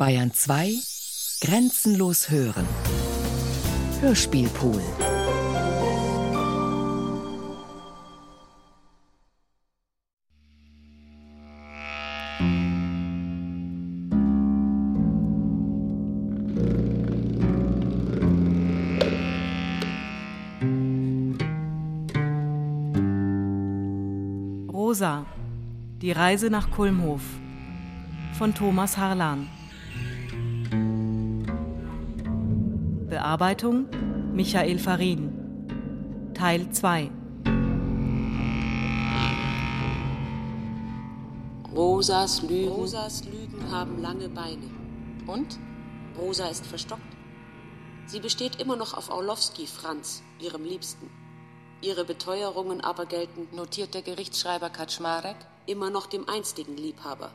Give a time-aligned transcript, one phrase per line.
[0.00, 0.72] Bayern 2
[1.42, 2.66] Grenzenlos hören.
[4.00, 4.80] Hörspielpool.
[24.72, 25.26] Rosa.
[26.00, 27.20] Die Reise nach Kulmhof
[28.38, 29.46] von Thomas Harlan.
[33.20, 33.86] Bearbeitung
[34.32, 36.32] Michael Farin.
[36.32, 37.10] Teil 2
[41.76, 42.68] Rosas Lügen.
[42.70, 44.70] Rosas Lügen haben lange Beine.
[45.26, 45.58] Und?
[46.18, 47.02] Rosa ist verstockt.
[48.06, 51.10] Sie besteht immer noch auf Orlowski Franz, ihrem Liebsten.
[51.82, 57.32] Ihre Beteuerungen aber gelten, notiert der Gerichtsschreiber Kaczmarek, immer noch dem einstigen Liebhaber.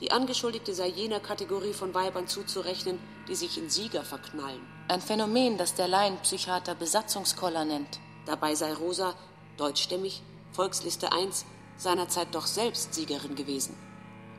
[0.00, 4.66] Die Angeschuldigte sei jener Kategorie von Weibern zuzurechnen, die sich in Sieger verknallen.
[4.88, 8.00] Ein Phänomen, das der Laienpsychiater Besatzungskoller nennt.
[8.24, 9.14] Dabei sei Rosa,
[9.58, 11.44] deutschstämmig, Volksliste 1,
[11.76, 13.76] seinerzeit doch selbst Siegerin gewesen.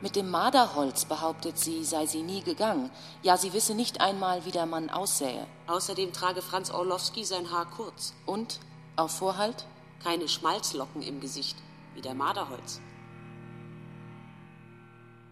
[0.00, 2.90] Mit dem Marderholz, behauptet sie, sei sie nie gegangen.
[3.22, 5.46] Ja, sie wisse nicht einmal, wie der Mann aussähe.
[5.68, 8.14] Außerdem trage Franz Orlowski sein Haar kurz.
[8.26, 8.58] Und?
[8.96, 9.64] Auf Vorhalt?
[10.02, 11.56] Keine Schmalzlocken im Gesicht,
[11.94, 12.80] wie der Marderholz.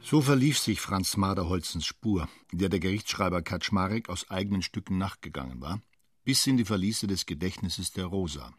[0.03, 5.81] So verlief sich Franz Marderholzens Spur, der der Gerichtsschreiber Kaczmarek aus eigenen Stücken nachgegangen war,
[6.25, 8.55] bis in die Verliese des Gedächtnisses der Rosa.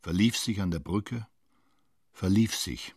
[0.00, 1.26] Verlief sich an der Brücke,
[2.12, 2.94] verlief sich.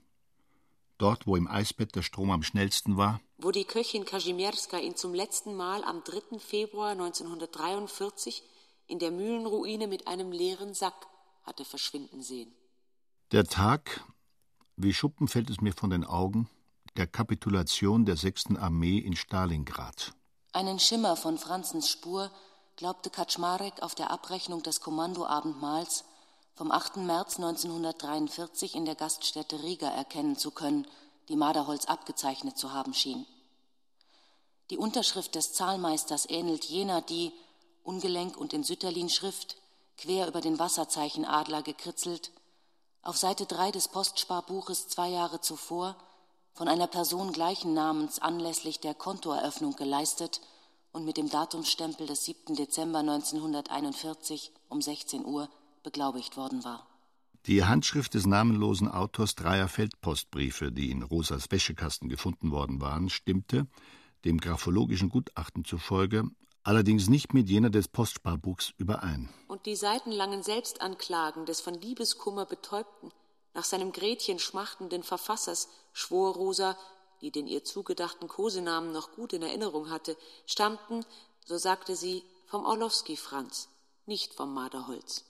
[0.97, 5.13] Dort, wo im Eisbett der Strom am schnellsten war, wo die Köchin Kazimierska ihn zum
[5.13, 6.39] letzten Mal am 3.
[6.39, 8.41] Februar 1943
[8.87, 11.07] in der Mühlenruine mit einem leeren Sack
[11.43, 12.51] hatte verschwinden sehen.
[13.31, 14.05] Der Tag,
[14.77, 16.49] wie Schuppen fällt es mir von den Augen,
[16.97, 18.55] der Kapitulation der 6.
[18.57, 20.13] Armee in Stalingrad.
[20.53, 22.31] Einen Schimmer von Franzens Spur
[22.77, 26.05] glaubte Kaczmarek auf der Abrechnung des Kommandoabendmahls
[26.53, 26.97] vom 8.
[26.97, 30.87] März 1943 in der Gaststätte Riga erkennen zu können,
[31.27, 33.25] die Maderholz abgezeichnet zu haben schien.
[34.69, 37.33] Die Unterschrift des Zahlmeisters ähnelt jener, die,
[37.83, 39.57] ungelenk und in Sütterlin-Schrift,
[39.97, 42.31] quer über den Wasserzeichenadler gekritzelt,
[43.01, 45.95] auf Seite 3 des Postsparbuches zwei Jahre zuvor
[46.55, 50.39] von einer Person gleichen Namens anlässlich der Kontoeröffnung geleistet
[50.93, 52.55] und mit dem Datumsstempel des 7.
[52.55, 55.49] Dezember 1941 um 16 Uhr
[55.83, 56.87] beglaubigt worden war.
[57.45, 63.67] Die Handschrift des namenlosen Autors dreier Feldpostbriefe, die in Rosas Wäschekasten gefunden worden waren, stimmte,
[64.23, 66.23] dem graphologischen Gutachten zufolge,
[66.63, 69.29] allerdings nicht mit jener des Postsparbuchs überein.
[69.47, 73.11] Und die seitenlangen Selbstanklagen des von Liebeskummer betäubten,
[73.55, 76.77] nach seinem Gretchen schmachtenden Verfassers schwor Rosa,
[77.21, 81.05] die den ihr zugedachten Kosenamen noch gut in Erinnerung hatte, stammten,
[81.45, 83.69] so sagte sie, vom Orlowski Franz,
[84.05, 85.23] nicht vom Marderholz.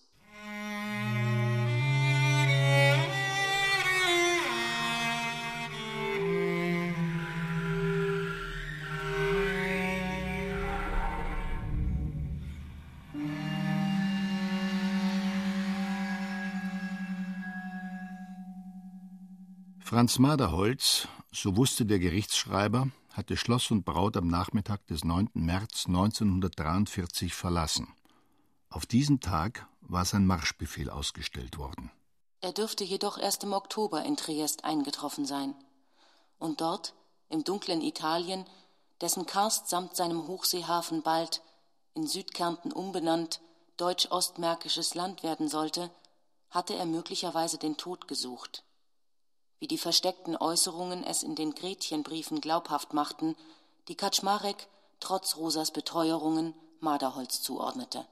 [19.95, 25.29] Franz Maderholz, so wusste der Gerichtsschreiber, hatte Schloss und Braut am Nachmittag des 9.
[25.35, 27.87] März 1943 verlassen.
[28.69, 31.91] Auf diesen Tag war sein Marschbefehl ausgestellt worden.
[32.41, 35.55] Er dürfte jedoch erst im Oktober in Triest eingetroffen sein.
[36.39, 36.93] Und dort,
[37.29, 38.45] im dunklen Italien,
[38.99, 41.41] dessen Karst samt seinem Hochseehafen bald,
[41.93, 43.39] in Südkärnten umbenannt,
[43.77, 45.89] deutsch-ostmärkisches Land werden sollte,
[46.49, 48.65] hatte er möglicherweise den Tod gesucht
[49.65, 53.35] wie die versteckten Äußerungen es in den Gretchenbriefen glaubhaft machten,
[53.87, 54.67] die Kaczmarek
[54.99, 58.05] trotz Rosas Beteuerungen Marderholz zuordnete.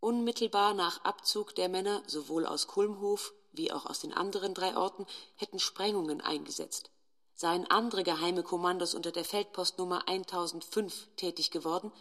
[0.00, 5.06] Unmittelbar nach Abzug der Männer sowohl aus Kulmhof wie auch aus den anderen drei Orten
[5.36, 6.90] hätten Sprengungen eingesetzt.
[7.36, 11.92] Seien andere geheime Kommandos unter der Feldpostnummer 1005 tätig geworden,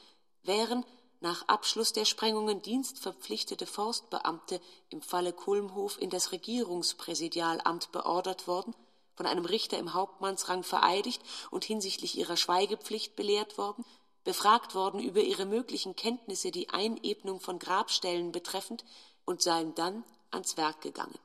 [0.42, 0.84] wären
[1.20, 8.76] nach Abschluss der Sprengungen dienstverpflichtete Forstbeamte im Falle Kulmhof in das Regierungspräsidialamt beordert worden,
[9.16, 13.84] von einem Richter im Hauptmannsrang vereidigt und hinsichtlich ihrer Schweigepflicht belehrt worden,
[14.24, 18.86] befragt worden über ihre möglichen Kenntnisse die Einebnung von Grabstellen betreffend
[19.26, 21.18] und seien dann ans Werk gegangen.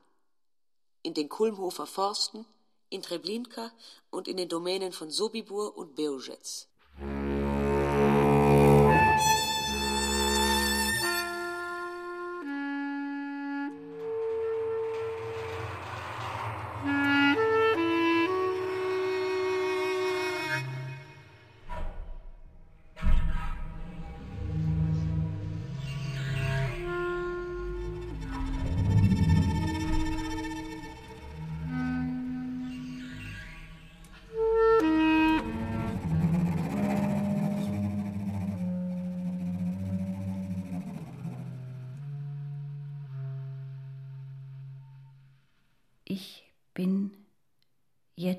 [1.03, 2.45] In den Kulmhofer Forsten,
[2.89, 3.71] in Treblinka
[4.09, 6.67] und in den Domänen von Sobibur und Beogetz.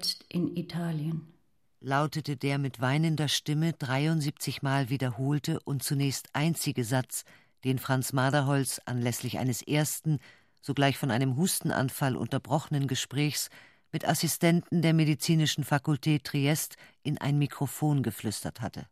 [0.04, 1.32] Jetzt in Italien,
[1.80, 7.24] lautete der mit weinender Stimme 73 Mal wiederholte und zunächst einzige Satz,
[7.64, 10.18] den Franz Maderholz anlässlich eines ersten,
[10.60, 13.48] sogleich von einem Hustenanfall unterbrochenen Gesprächs
[13.92, 18.86] mit Assistenten der medizinischen Fakultät Triest in ein Mikrofon geflüstert hatte.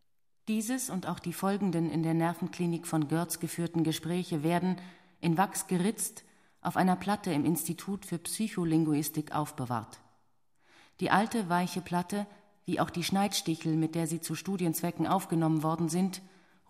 [0.49, 4.77] Dieses und auch die folgenden in der Nervenklinik von Görz geführten Gespräche werden,
[5.21, 6.25] in Wachs geritzt,
[6.63, 10.02] auf einer Platte im Institut für Psycholinguistik aufbewahrt.
[11.01, 12.27] Die alte, weiche Platte,
[12.65, 16.23] wie auch die Schneidstichel, mit der sie zu Studienzwecken aufgenommen worden sind,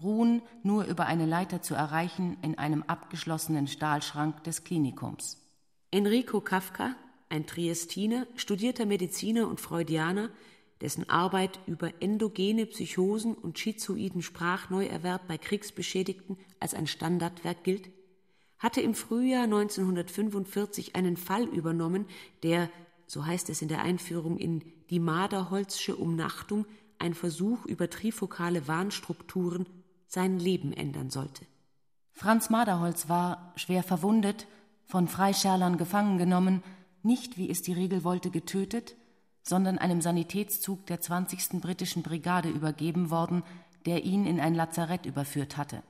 [0.03, 5.39] ruhen, nur über eine Leiter zu erreichen, in einem abgeschlossenen Stahlschrank des Klinikums.
[5.91, 6.97] Enrico Kafka,
[7.29, 10.31] ein Triestiner, studierter Mediziner und Freudianer,
[10.81, 17.91] dessen Arbeit über endogene Psychosen und schizoiden Sprachneuerwerb bei Kriegsbeschädigten als ein Standardwerk gilt,
[18.59, 22.07] hatte im Frühjahr 1945 einen Fall übernommen,
[22.43, 22.69] der,
[23.07, 26.67] so heißt es in der Einführung in Die Maderholzsche Umnachtung,
[26.99, 29.67] ein Versuch über trifokale Warnstrukturen
[30.07, 31.45] sein Leben ändern sollte.
[32.13, 34.47] Franz Maderholz war, schwer verwundet,
[34.85, 36.63] von Freischärlern gefangen genommen,
[37.03, 38.95] nicht, wie es die Regel wollte, getötet,
[39.43, 41.61] sondern einem Sanitätszug der 20.
[41.61, 43.43] britischen Brigade übergeben worden,
[43.87, 45.83] der ihn in ein Lazarett überführt hatte.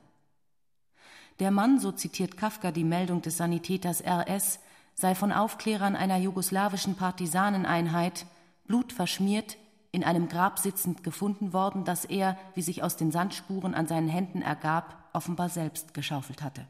[1.39, 4.59] Der Mann, so zitiert Kafka die Meldung des Sanitäters RS,
[4.95, 8.25] sei von Aufklärern einer jugoslawischen Partisaneneinheit
[8.65, 9.57] blutverschmiert
[9.91, 14.07] in einem Grab sitzend gefunden worden, das er, wie sich aus den Sandspuren an seinen
[14.07, 16.67] Händen ergab, offenbar selbst geschaufelt hatte.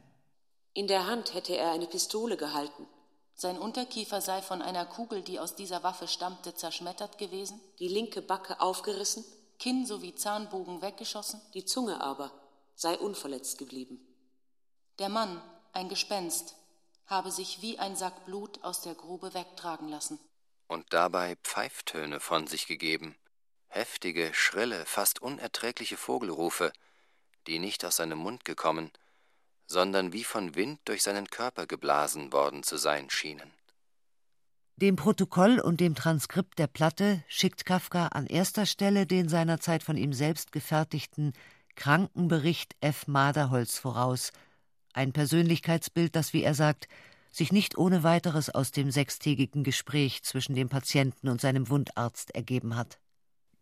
[0.74, 2.86] In der Hand hätte er eine Pistole gehalten.
[3.36, 8.22] Sein Unterkiefer sei von einer Kugel, die aus dieser Waffe stammte, zerschmettert gewesen, die linke
[8.22, 9.24] Backe aufgerissen,
[9.60, 12.32] Kinn sowie Zahnbogen weggeschossen, die Zunge aber
[12.76, 14.00] sei unverletzt geblieben.
[15.00, 15.42] Der Mann,
[15.72, 16.56] ein Gespenst,
[17.14, 20.18] habe sich wie ein Sack Blut aus der Grube wegtragen lassen
[20.68, 23.16] und dabei Pfeiftöne von sich gegeben,
[23.68, 26.74] heftige, schrille, fast unerträgliche Vogelrufe,
[27.46, 28.92] die nicht aus seinem Mund gekommen,
[29.68, 33.54] sondern wie von Wind durch seinen Körper geblasen worden zu sein schienen.
[34.78, 39.98] Dem Protokoll und dem Transkript der Platte schickt Kafka an erster Stelle den seinerzeit von
[39.98, 41.34] ihm selbst gefertigten
[41.76, 43.06] Krankenbericht F.
[43.06, 44.32] Maderholz voraus,
[44.94, 46.88] ein Persönlichkeitsbild, das, wie er sagt,
[47.32, 52.76] sich nicht ohne weiteres aus dem sechstägigen Gespräch zwischen dem Patienten und seinem Wundarzt ergeben
[52.76, 53.00] hat.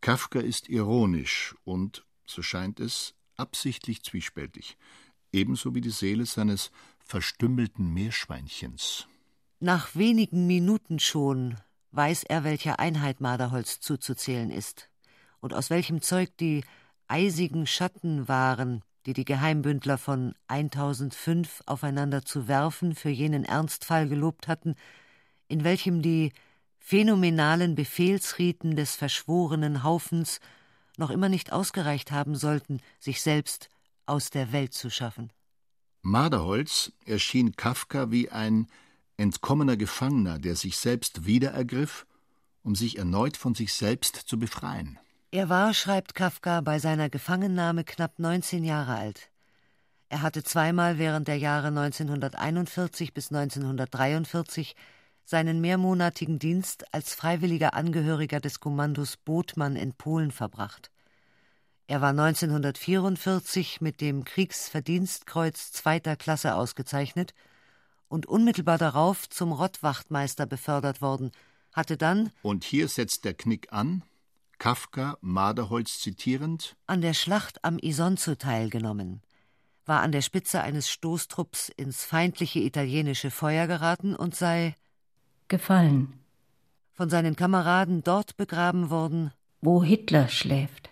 [0.02, 4.78] Kafka ist ironisch und, so scheint es, absichtlich zwiespältig,
[5.32, 9.08] ebenso wie die Seele seines verstümmelten Meerschweinchens.
[9.60, 11.58] Nach wenigen Minuten schon
[11.92, 14.90] weiß er, welcher Einheit Maderholz zuzuzählen ist
[15.40, 16.64] und aus welchem Zeug die
[17.08, 24.48] eisigen Schatten waren, die die Geheimbündler von 1005 aufeinander zu werfen für jenen Ernstfall gelobt
[24.48, 24.76] hatten,
[25.48, 26.32] in welchem die
[26.80, 30.40] phänomenalen Befehlsriten des verschworenen Haufens
[30.98, 33.70] noch immer nicht ausgereicht haben sollten, sich selbst
[34.06, 35.32] aus der Welt zu schaffen.
[36.02, 38.68] Marderholz erschien Kafka wie ein
[39.18, 42.08] entkommener Gefangener, der sich selbst wiederergriff,
[42.64, 45.00] um sich erneut von sich selbst zu befreien.
[45.34, 49.30] Er war, schreibt Kafka, bei seiner Gefangennahme knapp 19 Jahre alt.
[50.10, 54.76] Er hatte zweimal während der Jahre 1941 bis 1943
[55.24, 60.92] seinen mehrmonatigen Dienst als freiwilliger Angehöriger des Kommandos Botmann in Polen verbracht.
[61.88, 67.34] Er war 1944 mit dem Kriegsverdienstkreuz zweiter Klasse ausgezeichnet
[68.10, 71.32] und unmittelbar darauf zum Rottwachtmeister befördert worden,
[71.72, 74.04] hatte dann Und hier setzt der Knick an,
[74.62, 76.76] Kafka Maderholz zitierend?
[76.86, 79.24] An der Schlacht am Isonzo teilgenommen,
[79.88, 84.76] war an der Spitze eines Stoßtrupps ins feindliche italienische Feuer geraten und sei
[85.48, 86.14] gefallen,
[86.92, 90.91] von seinen Kameraden dort begraben worden, wo Hitler schläft.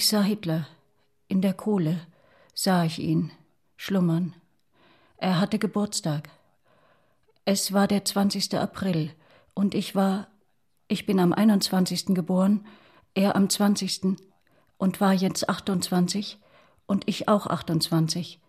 [0.00, 0.66] Ich sah Hitler.
[1.28, 2.00] In der Kohle
[2.54, 3.32] sah ich ihn
[3.76, 4.34] schlummern.
[5.18, 6.30] Er hatte Geburtstag.
[7.44, 8.54] Es war der 20.
[8.54, 9.14] April
[9.52, 10.28] und ich war,
[10.88, 12.14] ich bin am 21.
[12.14, 12.66] geboren,
[13.12, 14.16] er am 20.
[14.78, 16.38] und war jetzt 28
[16.86, 18.40] und ich auch 28.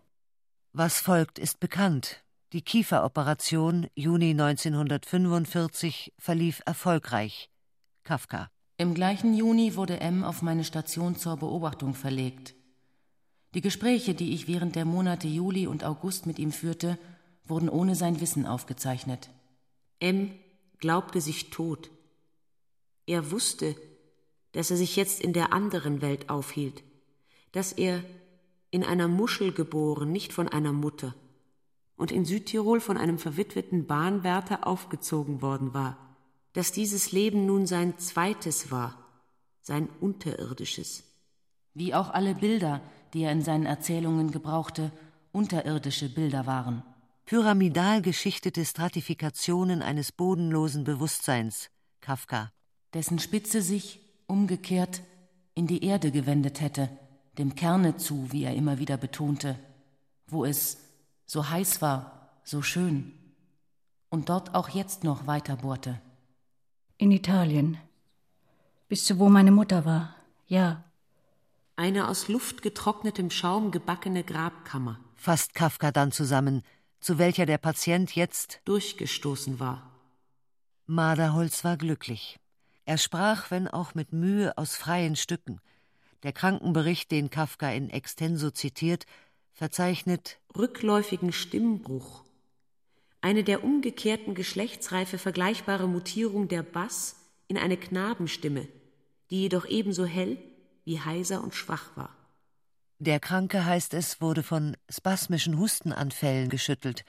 [0.72, 2.24] Was folgt, ist bekannt.
[2.54, 7.50] Die Kieferoperation Juni 1945 verlief erfolgreich.
[8.06, 8.50] Kafka.
[8.82, 12.56] Im gleichen Juni wurde M auf meine Station zur Beobachtung verlegt.
[13.54, 16.98] Die Gespräche, die ich während der Monate Juli und August mit ihm führte,
[17.46, 19.30] wurden ohne sein Wissen aufgezeichnet.
[20.00, 20.32] M
[20.80, 21.92] glaubte sich tot.
[23.06, 23.76] Er wusste,
[24.54, 26.82] dass er sich jetzt in der anderen Welt aufhielt,
[27.52, 28.04] dass er
[28.72, 31.14] in einer Muschel geboren, nicht von einer Mutter,
[31.98, 36.11] und in Südtirol von einem verwitweten Bahnwärter aufgezogen worden war,
[36.54, 38.98] dass dieses Leben nun sein zweites war,
[39.62, 41.04] sein unterirdisches.
[41.74, 42.82] Wie auch alle Bilder,
[43.14, 44.92] die er in seinen Erzählungen gebrauchte,
[45.32, 46.84] unterirdische Bilder waren.
[47.26, 51.70] Pyramidal geschichtete Stratifikationen eines bodenlosen Bewusstseins,
[52.02, 52.52] Kafka.
[52.94, 55.02] Dessen Spitze sich, umgekehrt,
[55.54, 56.90] in die Erde gewendet hätte,
[57.38, 59.58] dem Kerne zu, wie er immer wieder betonte,
[60.28, 60.78] wo es
[61.26, 63.14] so heiß war, so schön,
[64.10, 66.02] und dort auch jetzt noch weiter bohrte.
[67.02, 67.80] In Italien.
[68.88, 70.16] Bis zu wo meine Mutter war,
[70.46, 70.84] ja.
[71.76, 75.00] Eine aus Luft getrocknetem Schaum gebackene Grabkammer.
[75.16, 76.62] Fasst Kafka dann zusammen,
[77.00, 79.90] zu welcher der Patient jetzt durchgestoßen war.
[80.86, 82.40] Marderholz war glücklich.
[82.86, 85.60] Er sprach, wenn auch mit Mühe, aus freien Stücken.
[86.22, 89.08] Der Krankenbericht, den Kafka in extenso zitiert,
[89.54, 92.24] verzeichnet rückläufigen Stimmbruch,
[93.22, 97.16] eine der umgekehrten Geschlechtsreife vergleichbare Mutierung der Bass
[97.48, 98.68] in eine Knabenstimme,
[99.30, 100.38] die jedoch ebenso hell
[100.84, 102.16] wie heiser und schwach war.
[103.00, 107.04] Der Kranke, heißt es, wurde von spasmischen Hustenanfällen geschüttelt,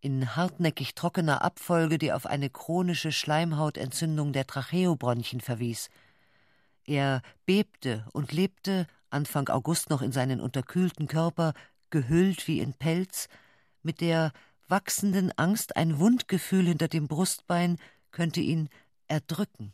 [0.00, 5.88] in hartnäckig trockener Abfolge, die auf eine chronische Schleimhautentzündung der Tracheobronchien verwies.
[6.84, 11.54] Er bebte und lebte, Anfang August noch in seinen unterkühlten Körper,
[11.90, 13.28] gehüllt wie in Pelz,
[13.82, 14.32] mit der
[14.68, 17.78] wachsenden Angst, ein Wundgefühl hinter dem Brustbein
[18.10, 18.68] könnte ihn
[19.06, 19.72] erdrücken.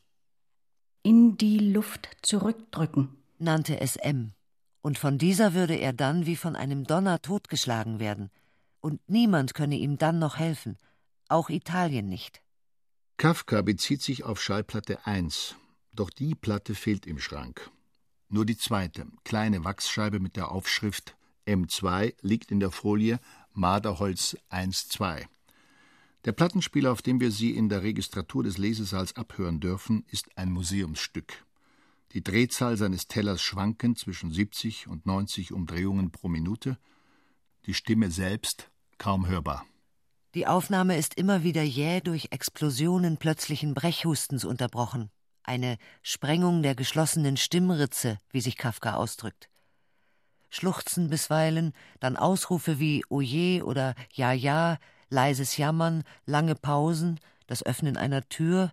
[1.02, 4.32] In die Luft zurückdrücken, nannte es M
[4.84, 8.30] und von dieser würde er dann wie von einem Donner totgeschlagen werden,
[8.80, 10.76] und niemand könne ihm dann noch helfen,
[11.28, 12.42] auch Italien nicht.
[13.16, 15.56] Kafka bezieht sich auf Schallplatte 1,
[15.92, 17.70] doch die Platte fehlt im Schrank.
[18.28, 23.20] Nur die zweite, kleine Wachsscheibe mit der Aufschrift M2 liegt in der Folie
[23.54, 25.24] Marderholz 1-2.
[26.24, 30.52] Der Plattenspieler, auf dem wir sie in der Registratur des Lesesaals abhören dürfen, ist ein
[30.52, 31.44] Museumsstück
[32.14, 36.78] die Drehzahl seines Tellers schwankend zwischen 70 und 90 Umdrehungen pro Minute,
[37.66, 39.66] die Stimme selbst kaum hörbar.
[40.34, 45.10] Die Aufnahme ist immer wieder jäh durch Explosionen plötzlichen Brechhustens unterbrochen,
[45.42, 49.48] eine Sprengung der geschlossenen Stimmritze, wie sich Kafka ausdrückt.
[50.54, 54.78] Schluchzen bisweilen, dann Ausrufe wie Oje oder Ja, ja,
[55.10, 58.70] leises Jammern, lange Pausen, das Öffnen einer Tür,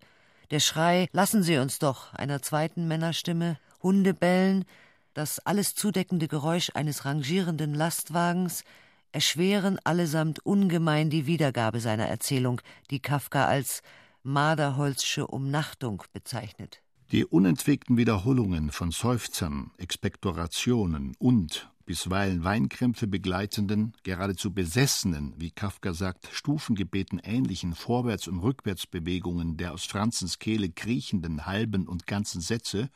[0.52, 4.66] der Schrei Lassen Sie uns doch einer zweiten Männerstimme, Hundebellen,
[5.14, 8.64] das alles zudeckende Geräusch eines rangierenden Lastwagens
[9.12, 13.82] erschweren allesamt ungemein die Wiedergabe seiner Erzählung, die Kafka als
[14.24, 16.82] Marderholzsche Umnachtung bezeichnet.
[17.12, 26.30] Die unentwegten Wiederholungen von Seufzern, Expektorationen und bisweilen Weinkrämpfe begleitenden, geradezu besessenen, wie Kafka sagt,
[26.32, 32.90] Stufengebeten ähnlichen Vorwärts- und Rückwärtsbewegungen der aus Franzens Kehle kriechenden halben und ganzen Sätze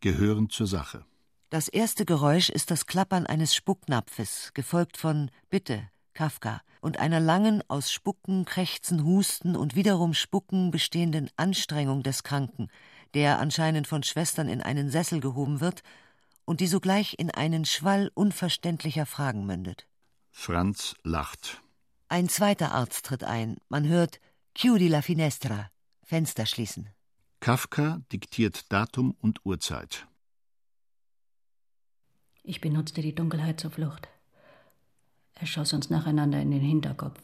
[0.00, 1.04] gehören zur Sache.
[1.50, 7.62] Das erste Geräusch ist das Klappern eines Spucknapfes, gefolgt von Bitte, Kafka, und einer langen,
[7.68, 12.68] aus Spucken, Krächzen, Husten und wiederum Spucken bestehenden Anstrengung des Kranken,
[13.12, 15.82] der anscheinend von Schwestern in einen Sessel gehoben wird
[16.44, 19.86] und die sogleich in einen Schwall unverständlicher Fragen mündet.
[20.30, 21.62] Franz lacht.
[22.08, 23.56] Ein zweiter Arzt tritt ein.
[23.68, 24.20] Man hört
[24.54, 25.70] Chiudi la finestra.
[26.02, 26.90] Fenster schließen.
[27.40, 30.06] Kafka diktiert Datum und Uhrzeit.
[32.42, 34.08] Ich benutzte die Dunkelheit zur Flucht.
[35.34, 37.20] Er schoss uns nacheinander in den Hinterkopf.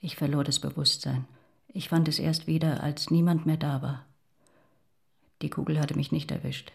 [0.00, 1.26] Ich verlor das Bewusstsein.
[1.68, 4.04] Ich fand es erst wieder, als niemand mehr da war.
[5.42, 6.72] Die Kugel hatte mich nicht erwischt.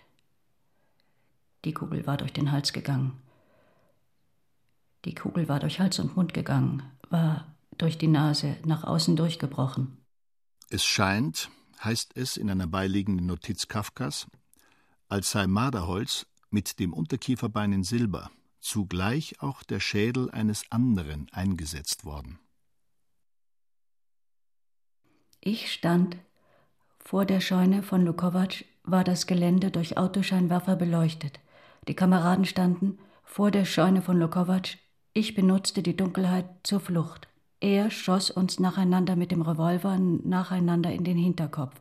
[1.66, 3.22] Die Kugel war durch den Hals gegangen.
[5.06, 9.98] Die Kugel war durch Hals und Mund gegangen, war durch die Nase nach außen durchgebrochen.
[10.70, 11.50] Es scheint,
[11.84, 14.28] heißt es in einer beiliegenden Notiz Kafkas,
[15.08, 22.06] als sei Marderholz mit dem Unterkieferbein in Silber zugleich auch der Schädel eines anderen eingesetzt
[22.06, 22.40] worden.
[25.42, 26.18] Ich stand
[27.00, 31.40] vor der Scheune von Lukovac war das Gelände durch Autoscheinwerfer beleuchtet.
[31.88, 34.78] Die Kameraden standen vor der Scheune von Lokovac.
[35.14, 37.28] Ich benutzte die Dunkelheit zur Flucht.
[37.60, 41.76] Er schoss uns nacheinander mit dem Revolver nacheinander in den Hinterkopf.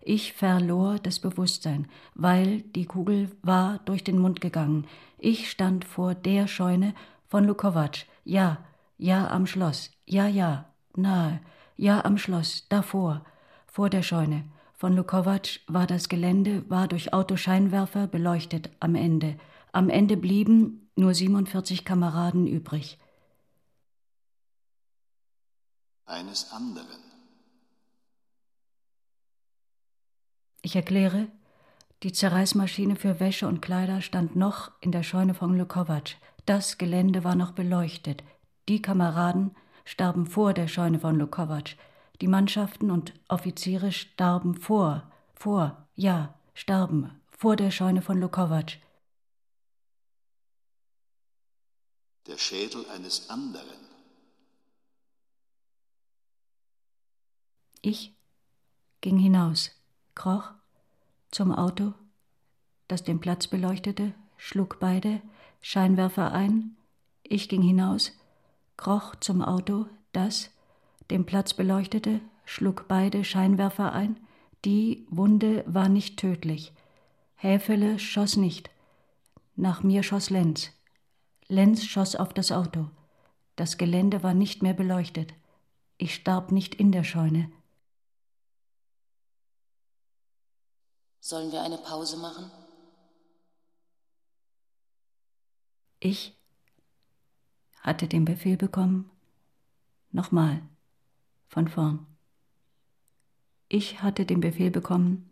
[0.00, 4.86] Ich verlor das Bewusstsein, weil die Kugel war durch den Mund gegangen.
[5.18, 6.94] Ich stand vor der Scheune
[7.26, 8.04] von Lukovac.
[8.24, 8.58] Ja,
[8.98, 9.90] ja am Schloss.
[10.04, 11.40] Ja, ja, nahe.
[11.76, 13.24] Ja am Schloss, davor,
[13.66, 14.44] vor der Scheune.
[14.76, 19.38] Von Lukovac war das Gelände, war durch Autoscheinwerfer beleuchtet am Ende.
[19.72, 22.98] Am Ende blieben nur 47 Kameraden übrig.
[26.06, 27.00] Eines anderen.
[30.62, 31.28] Ich erkläre,
[32.02, 36.16] die Zerreißmaschine für Wäsche und Kleider stand noch in der Scheune von Lukovac.
[36.46, 38.24] Das Gelände war noch beleuchtet.
[38.68, 39.54] Die Kameraden
[39.84, 41.76] starben vor der Scheune von Lukovac.
[42.20, 48.78] Die Mannschaften und Offiziere starben vor, vor, ja, starben vor der Scheune von Lukovac.
[52.26, 53.84] Der Schädel eines anderen.
[57.82, 58.14] Ich
[59.02, 59.72] ging hinaus
[60.14, 60.52] kroch
[61.30, 61.92] zum Auto,
[62.88, 65.20] das den Platz beleuchtete, schlug beide
[65.60, 66.76] Scheinwerfer ein,
[67.22, 68.12] ich ging hinaus,
[68.76, 70.50] kroch zum Auto, das
[71.10, 74.18] den Platz beleuchtete, schlug beide Scheinwerfer ein,
[74.64, 76.72] die Wunde war nicht tödlich.
[77.34, 78.70] Häfele schoss nicht.
[79.56, 80.70] Nach mir schoss Lenz.
[81.48, 82.88] Lenz schoss auf das Auto.
[83.56, 85.34] Das Gelände war nicht mehr beleuchtet.
[85.98, 87.52] Ich starb nicht in der Scheune.
[91.20, 92.50] Sollen wir eine Pause machen?
[96.00, 96.36] Ich
[97.80, 99.10] hatte den Befehl bekommen.
[100.10, 100.62] Nochmal,
[101.54, 102.06] von vorn.
[103.68, 105.30] Ich hatte den Befehl bekommen,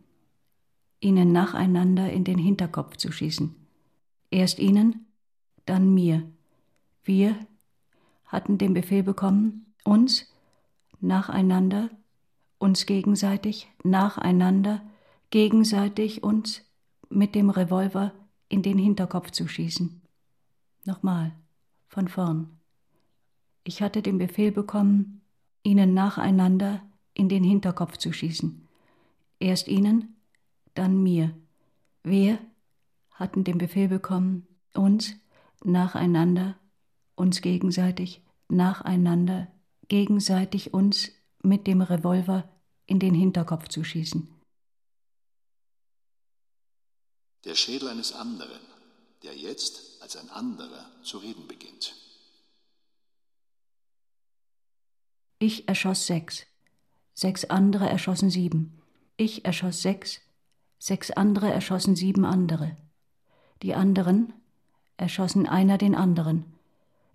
[1.01, 3.57] ihnen nacheinander in den Hinterkopf zu schießen.
[4.31, 5.07] Erst ihnen,
[5.67, 6.23] dann mir.
[7.03, 7.37] Wir
[8.27, 10.33] hatten den Befehl bekommen, uns
[11.01, 11.91] nacheinander,
[12.59, 14.81] uns gegenseitig nacheinander
[15.31, 16.63] gegenseitig uns
[17.09, 18.13] mit dem Revolver
[18.49, 20.03] in den Hinterkopf zu schießen.
[20.85, 21.33] Nochmal,
[21.89, 22.61] von vorn.
[23.65, 25.22] Ich hatte den Befehl bekommen,
[25.63, 26.83] ihnen nacheinander
[27.15, 28.69] in den Hinterkopf zu schießen.
[29.39, 30.17] Erst ihnen,
[30.75, 31.35] dann mir.
[32.03, 32.39] Wir
[33.11, 35.15] hatten den Befehl bekommen, uns
[35.65, 36.57] nacheinander,
[37.15, 39.49] uns gegenseitig, nacheinander,
[39.89, 41.11] gegenseitig uns
[41.43, 42.49] mit dem Revolver
[42.87, 44.29] in den Hinterkopf zu schießen.
[47.45, 48.61] der Schädel eines anderen,
[49.23, 51.95] der jetzt als ein anderer zu reden beginnt.
[55.43, 56.47] Ich erschoss sechs,
[57.15, 58.81] sechs andere erschossen sieben.
[59.17, 60.21] Ich erschoss sechs,
[60.79, 62.77] sechs andere erschossen sieben andere.
[63.63, 64.33] Die anderen
[64.99, 66.45] erschossen einer den anderen.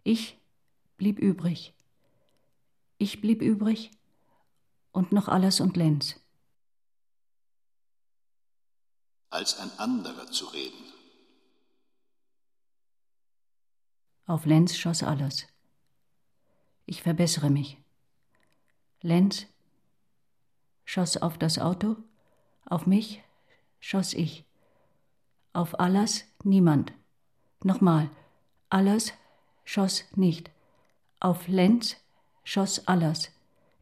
[0.04, 0.38] Ich
[0.98, 1.74] blieb übrig.
[2.98, 3.92] Ich blieb übrig
[4.92, 6.20] und noch alles und Lenz.
[9.30, 10.84] als ein anderer zu reden.
[14.26, 15.48] Auf Lenz schoss alles.
[16.86, 17.78] Ich verbessere mich.
[19.08, 19.46] Lenz
[20.84, 21.96] schoss auf das Auto,
[22.66, 23.24] auf mich
[23.80, 24.44] schoss ich.
[25.54, 26.92] Auf alles niemand.
[27.64, 28.10] Nochmal,
[28.70, 29.14] alles
[29.64, 30.52] schoss nicht.
[31.22, 31.96] Auf Lenz
[32.44, 33.32] schoss alles.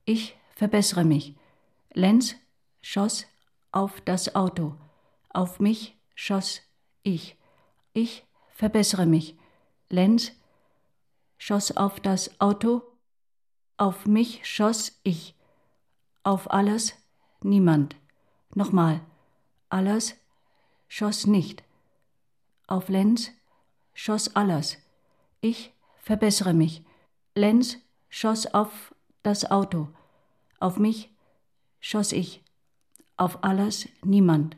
[0.05, 1.33] Ich verbessere mich.
[1.91, 2.35] Lenz
[2.83, 3.25] schoss
[3.71, 4.75] auf das Auto.
[5.29, 6.61] Auf mich schoss
[7.01, 7.35] ich.
[7.93, 9.35] Ich verbessere mich.
[9.89, 10.33] Lenz
[11.39, 12.83] schoss auf das Auto.
[13.77, 15.35] Auf mich schoss ich.
[16.23, 16.93] Auf alles
[17.41, 17.95] niemand.
[18.53, 19.01] Nochmal.
[19.69, 20.15] Alles
[20.87, 21.63] schoss nicht.
[22.67, 23.31] Auf Lenz
[23.93, 24.77] schoss alles.
[25.41, 26.83] Ich verbessere mich.
[27.33, 29.89] Lenz schoss auf das Auto.
[30.59, 31.09] Auf mich
[31.81, 32.43] schoss ich.
[33.17, 34.55] Auf alles niemand.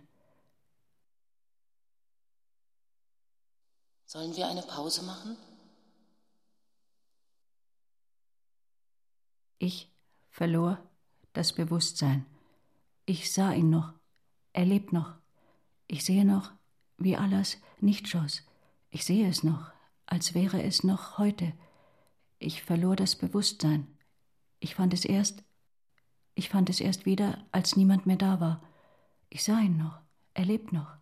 [4.06, 5.38] Sollen wir eine Pause machen?
[9.60, 9.92] Ich
[10.30, 10.78] verlor
[11.34, 12.26] das Bewusstsein.
[13.06, 13.94] Ich sah ihn noch.
[14.54, 15.16] Er lebt noch.
[15.88, 16.52] Ich sehe noch,
[16.98, 18.44] wie alles nicht schoss.
[18.90, 19.72] Ich sehe es noch,
[20.06, 21.54] als wäre es noch heute.
[22.40, 23.88] Ich verlor das Bewusstsein.
[24.60, 25.44] Ich fand es erst,
[26.36, 28.62] ich fand es erst wieder, als niemand mehr da war.
[29.30, 30.00] Ich sah ihn noch.
[30.34, 30.98] Er lebt noch.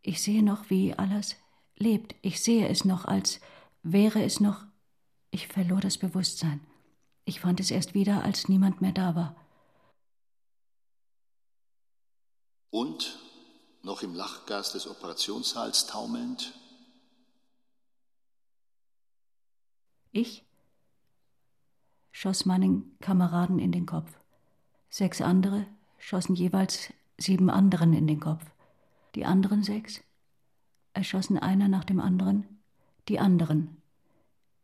[0.00, 1.36] Ich sehe noch, wie alles
[1.76, 2.14] lebt.
[2.22, 3.40] Ich sehe es noch, als
[3.82, 4.64] wäre es noch.
[5.30, 6.60] Ich verlor das Bewusstsein.
[7.24, 9.36] Ich fand es erst wieder, als niemand mehr da war.
[12.70, 13.18] Und,
[13.82, 16.54] noch im Lachgas des Operationssaals taumelnd,
[20.10, 20.44] ich
[22.12, 24.10] schoss meinen Kameraden in den Kopf.
[24.88, 25.66] Sechs andere
[25.98, 28.44] schossen jeweils sieben anderen in den Kopf.
[29.14, 30.02] Die anderen sechs
[30.92, 32.60] erschossen einer nach dem anderen,
[33.08, 33.82] die anderen.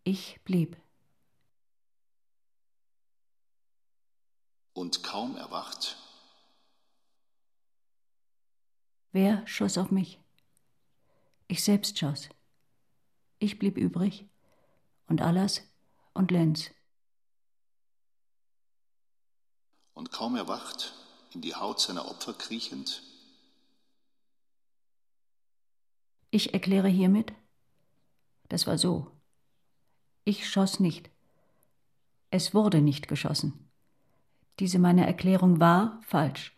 [0.05, 0.77] Ich blieb.
[4.72, 5.96] Und kaum erwacht?
[9.12, 10.20] Wer schoss auf mich?
[11.48, 12.28] Ich selbst schoss.
[13.40, 14.28] Ich blieb übrig
[15.09, 15.62] und Allas
[16.14, 16.70] und Lenz.
[19.94, 20.94] Und kaum erwacht,
[21.33, 23.02] in die Haut seiner Opfer kriechend?
[26.30, 27.33] Ich erkläre hiermit,
[28.48, 29.11] das war so.
[30.24, 31.11] Ich schoss nicht.
[32.30, 33.69] Es wurde nicht geschossen.
[34.61, 36.55] Diese meine Erklärung war falsch.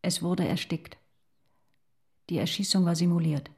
[0.00, 0.96] Es wurde erstickt.
[2.30, 3.50] Die Erschießung war simuliert.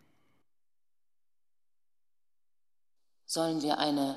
[3.24, 4.16] Sollen wir eine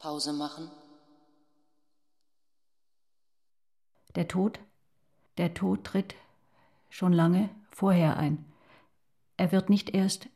[0.00, 0.70] Pause machen?
[4.14, 4.60] Der Tod,
[5.38, 6.14] der Tod tritt
[6.90, 8.44] schon lange vorher ein.
[9.38, 10.28] Er wird nicht erst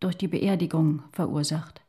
[0.00, 1.82] durch die Beerdigung verursacht.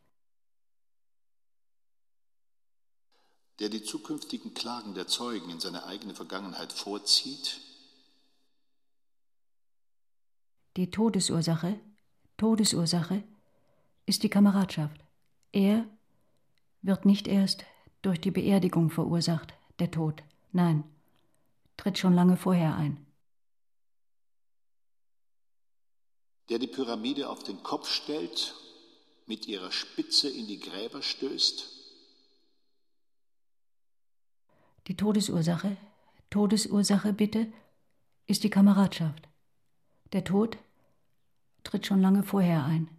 [3.59, 7.61] Der die zukünftigen Klagen der Zeugen in seine eigene Vergangenheit vorzieht,
[10.75, 11.79] Die Todesursache,
[12.37, 13.23] Todesursache
[14.05, 15.01] ist die Kameradschaft.
[15.51, 15.85] Er
[16.83, 17.65] wird nicht erst
[18.03, 20.21] durch die Beerdigung verursacht, der Tod.
[20.51, 20.83] Nein,
[21.77, 23.07] tritt schon lange vorher ein.
[26.49, 28.55] der die Pyramide auf den Kopf stellt,
[29.25, 31.76] mit ihrer Spitze in die Gräber stößt?
[34.87, 35.75] Die Todesursache,
[36.29, 37.51] Todesursache bitte,
[38.25, 39.27] ist die Kameradschaft.
[40.13, 40.57] Der Tod
[41.63, 42.89] tritt schon lange vorher ein.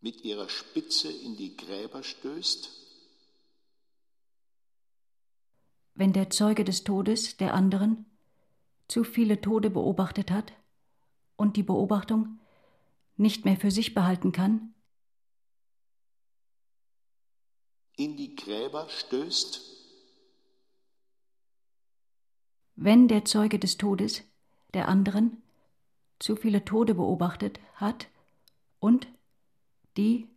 [0.00, 2.70] Mit ihrer Spitze in die Gräber stößt?
[5.94, 8.04] Wenn der Zeuge des Todes der anderen
[8.88, 10.52] zu viele Tode beobachtet hat
[11.36, 12.38] und die Beobachtung
[13.16, 14.73] nicht mehr für sich behalten kann,
[17.96, 19.60] in die Gräber stößt?
[22.76, 24.22] Wenn der Zeuge des Todes
[24.72, 25.42] der anderen
[26.18, 28.08] zu viele Tode beobachtet hat
[28.80, 29.06] und
[29.96, 30.28] die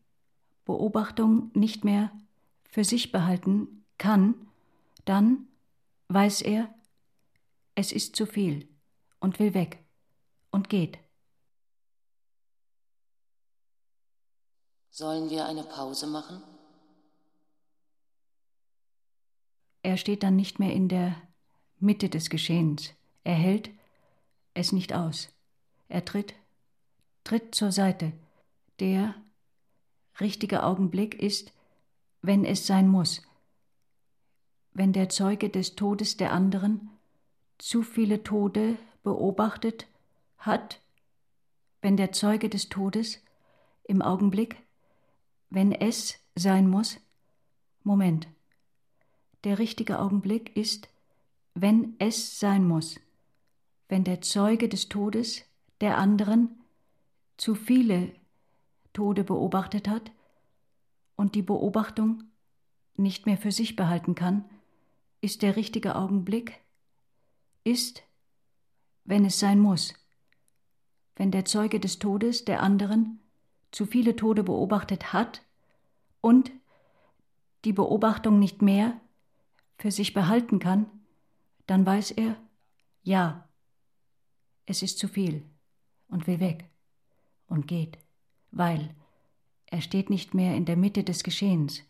[0.66, 2.12] Beobachtung nicht mehr
[2.70, 4.36] für sich behalten kann,
[5.06, 5.48] dann
[6.10, 6.74] weiß er,
[7.74, 8.68] es ist zu viel
[9.20, 9.84] und will weg
[10.52, 11.00] und geht.
[14.90, 16.57] Sollen wir eine Pause machen?
[19.88, 21.16] Er steht dann nicht mehr in der
[21.80, 22.94] Mitte des Geschehens.
[23.24, 23.70] Er hält
[24.54, 25.30] es nicht aus.
[25.88, 26.36] Er tritt,
[27.24, 28.12] tritt zur Seite.
[28.82, 29.16] Der
[30.20, 31.54] richtige Augenblick ist,
[32.22, 33.22] wenn es sein muss.
[34.74, 36.90] Wenn der Zeuge des Todes der anderen
[37.58, 39.88] zu viele Tode beobachtet
[40.38, 40.82] hat,
[41.82, 43.24] wenn der Zeuge des Todes
[43.86, 44.58] im Augenblick,
[45.50, 47.00] wenn es sein muss,
[47.84, 48.28] Moment,
[49.44, 50.90] der richtige Augenblick ist,
[51.54, 53.00] wenn es sein muss,
[53.90, 55.44] wenn der Zeuge des Todes
[55.82, 56.62] der anderen
[57.38, 58.14] zu viele
[58.94, 60.12] Tode beobachtet hat
[61.16, 62.24] und die Beobachtung
[62.96, 64.46] nicht mehr für sich behalten kann,
[65.22, 66.60] ist der richtige Augenblick,
[67.64, 68.04] ist,
[69.04, 69.94] wenn es sein muss,
[71.16, 73.20] wenn der Zeuge des Todes der anderen
[73.72, 75.42] zu viele Tode beobachtet hat
[76.22, 76.52] und
[77.66, 79.00] die Beobachtung nicht mehr
[79.78, 80.88] für sich behalten kann,
[81.66, 82.36] dann weiß er,
[83.04, 83.48] ja,
[84.66, 85.44] es ist zu viel
[86.08, 86.70] und will weg
[87.48, 87.98] und geht,
[88.52, 88.96] weil
[89.66, 91.84] er steht nicht mehr in der Mitte des Geschehens.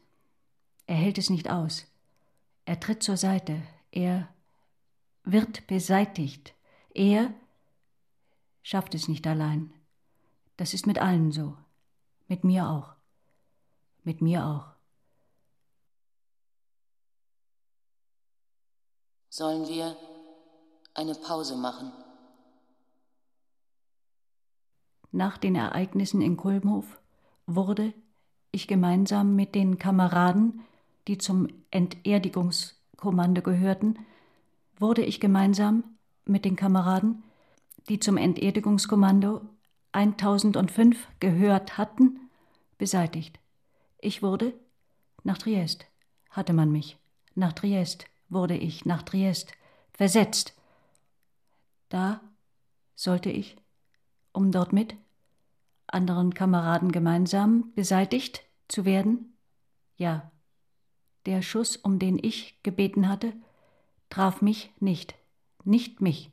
[0.88, 1.86] Er hält es nicht aus.
[2.66, 3.62] Er tritt zur Seite.
[3.92, 4.28] Er
[5.24, 6.54] wird beseitigt.
[6.94, 7.34] Er
[8.64, 9.72] schafft es nicht allein.
[10.58, 11.56] Das ist mit allen so.
[12.28, 12.96] Mit mir auch.
[14.04, 14.77] Mit mir auch.
[19.38, 19.96] Sollen wir
[20.96, 21.92] eine Pause machen?
[25.12, 27.00] Nach den Ereignissen in Kulmhof
[27.46, 27.94] wurde
[28.52, 30.62] ich gemeinsam mit den Kameraden,
[31.08, 34.00] die zum Enterdigungskommando gehörten,
[34.80, 35.84] wurde ich gemeinsam
[36.26, 37.22] mit den Kameraden,
[37.90, 39.42] die zum Enterdigungskommando
[39.92, 42.32] 1005 gehört hatten,
[42.80, 43.40] beseitigt.
[44.00, 44.56] Ich wurde
[45.24, 45.86] nach Triest,
[46.32, 46.98] hatte man mich,
[47.36, 49.54] nach Triest wurde ich, nach Triest,
[49.94, 50.54] versetzt.
[51.90, 52.22] Da
[52.96, 53.56] sollte ich,
[54.34, 54.96] um dort mit
[55.88, 59.38] anderen Kameraden gemeinsam beseitigt zu werden?
[59.96, 60.32] Ja.
[61.26, 63.34] Der Schuss, um den ich gebeten hatte,
[64.10, 65.16] traf mich nicht,
[65.64, 66.32] nicht mich.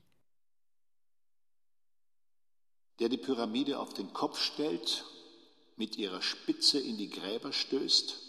[3.01, 5.05] Der die Pyramide auf den Kopf stellt,
[5.77, 8.24] mit ihrer Spitze in die Gräber stößt?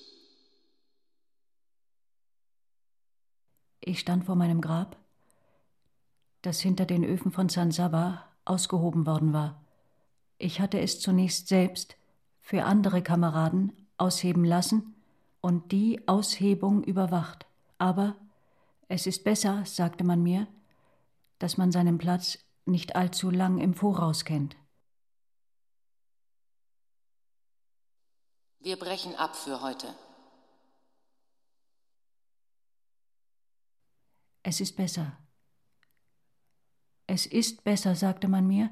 [3.88, 4.98] Ich stand vor meinem Grab,
[6.42, 9.62] das hinter den Öfen von San Saba ausgehoben worden war.
[10.40, 11.96] Ich hatte es zunächst selbst
[12.42, 14.96] für andere Kameraden ausheben lassen
[15.40, 17.46] und die Aushebung überwacht.
[17.78, 18.16] Aber
[18.88, 20.48] es ist besser, sagte man mir,
[21.38, 24.56] dass man seinen Platz nicht allzu lang im Voraus kennt.
[28.62, 29.94] Wir brechen ab für heute.
[34.48, 35.18] Es ist besser.
[37.08, 38.70] Es ist besser, sagte man mir,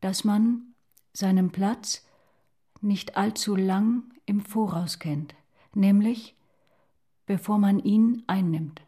[0.00, 0.76] dass man
[1.12, 2.06] seinen Platz
[2.80, 5.34] nicht allzu lang im Voraus kennt,
[5.74, 6.36] nämlich
[7.26, 8.82] bevor man ihn einnimmt.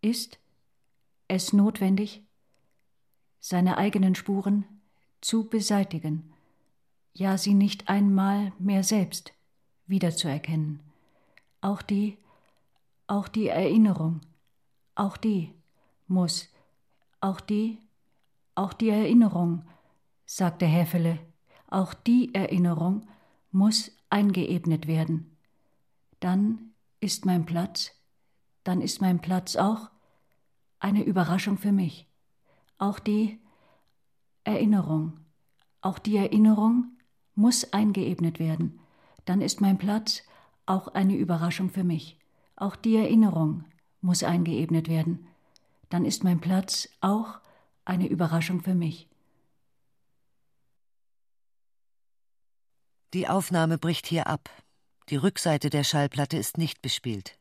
[0.00, 0.38] Ist
[1.28, 2.22] es notwendig,
[3.38, 4.64] seine eigenen Spuren
[5.20, 6.32] zu beseitigen,
[7.12, 9.34] ja sie nicht einmal mehr selbst
[9.86, 10.80] wiederzuerkennen.
[11.60, 12.16] Auch die,
[13.06, 14.22] auch die Erinnerung,
[14.94, 15.52] auch die
[16.06, 16.48] muss,
[17.20, 17.78] auch die,
[18.54, 19.64] auch die Erinnerung,
[20.26, 21.18] sagte Häfele,
[21.68, 23.06] auch die Erinnerung
[23.50, 25.36] muss eingeebnet werden.
[26.20, 27.92] Dann ist mein Platz,
[28.62, 29.90] dann ist mein Platz auch
[30.78, 32.08] eine Überraschung für mich.
[32.78, 33.40] Auch die
[34.44, 35.20] Erinnerung,
[35.80, 36.96] auch die Erinnerung
[37.34, 38.80] muss eingeebnet werden.
[39.24, 40.22] Dann ist mein Platz
[40.66, 42.18] auch eine Überraschung für mich.
[42.56, 43.64] Auch die Erinnerung
[44.04, 45.26] muss eingeebnet werden.
[45.88, 47.40] Dann ist mein Platz auch
[47.84, 49.08] eine Überraschung für mich.
[53.14, 54.50] Die Aufnahme bricht hier ab.
[55.08, 57.38] Die Rückseite der Schallplatte ist nicht bespielt.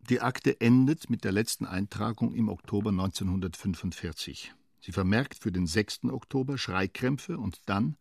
[0.00, 4.54] Die Akte endet mit der letzten Eintragung im Oktober 1945.
[4.80, 6.04] Sie vermerkt für den 6.
[6.04, 7.96] Oktober Schreikrämpfe und dann,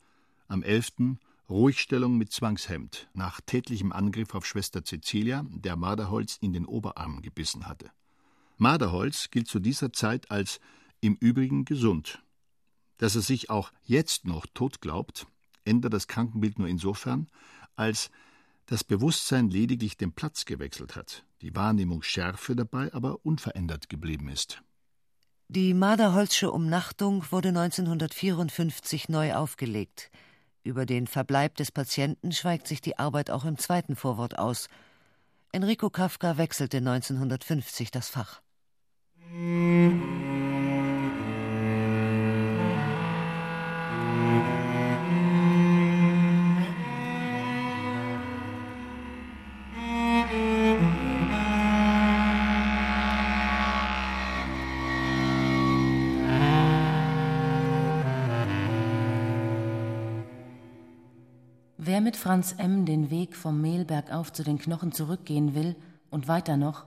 [0.47, 1.17] am 11.
[1.49, 7.67] Ruhigstellung mit Zwangshemd nach tätlichem Angriff auf Schwester Cecilia, der Marderholz in den Oberarm gebissen
[7.67, 7.91] hatte.
[8.57, 10.59] Marderholz gilt zu dieser Zeit als
[11.01, 12.23] im Übrigen gesund.
[12.97, 15.27] Dass er sich auch jetzt noch tot glaubt,
[15.65, 17.27] ändert das Krankenbild nur insofern,
[17.75, 18.09] als
[18.65, 24.63] das Bewusstsein lediglich den Platz gewechselt hat, die Wahrnehmungsschärfe dabei aber unverändert geblieben ist.
[25.47, 30.09] Die Marderholzsche Umnachtung wurde 1954 neu aufgelegt.
[30.65, 34.67] Über den Verbleib des Patienten schweigt sich die Arbeit auch im zweiten Vorwort aus.
[35.51, 38.41] Enrico Kafka wechselte 1950 das Fach.
[62.05, 62.85] Mit Franz M.
[62.85, 65.75] den Weg vom Mehlberg auf zu den Knochen zurückgehen will
[66.11, 66.85] und weiter noch,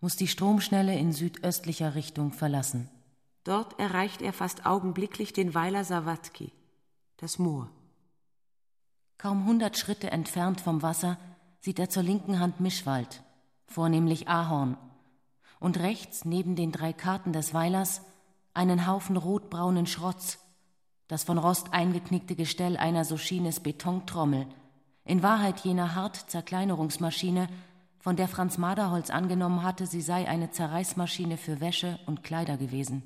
[0.00, 2.88] muss die Stromschnelle in südöstlicher Richtung verlassen.
[3.44, 6.52] Dort erreicht er fast augenblicklich den Weiler Sawatki,
[7.18, 7.68] das Moor.
[9.18, 11.18] Kaum hundert Schritte entfernt vom Wasser
[11.60, 13.22] sieht er zur linken Hand Mischwald,
[13.66, 14.78] vornehmlich Ahorn,
[15.58, 18.00] und rechts neben den drei Karten des Weilers
[18.54, 20.38] einen Haufen rotbraunen Schrotts,
[21.10, 24.46] das von Rost eingeknickte Gestell einer Soschines Betontrommel,
[25.04, 27.48] in Wahrheit jener Hart-Zerkleinerungsmaschine,
[27.98, 33.02] von der Franz Maderholz angenommen hatte, sie sei eine Zerreißmaschine für Wäsche und Kleider gewesen.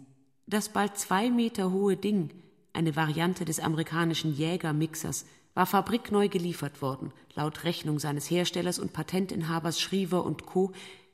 [0.47, 2.29] Das bald zwei Meter hohe Ding,
[2.75, 9.81] eine Variante des amerikanischen Jägermixers, war fabrikneu geliefert worden, laut Rechnung seines Herstellers und Patentinhabers
[9.81, 10.73] Schriever und Co.,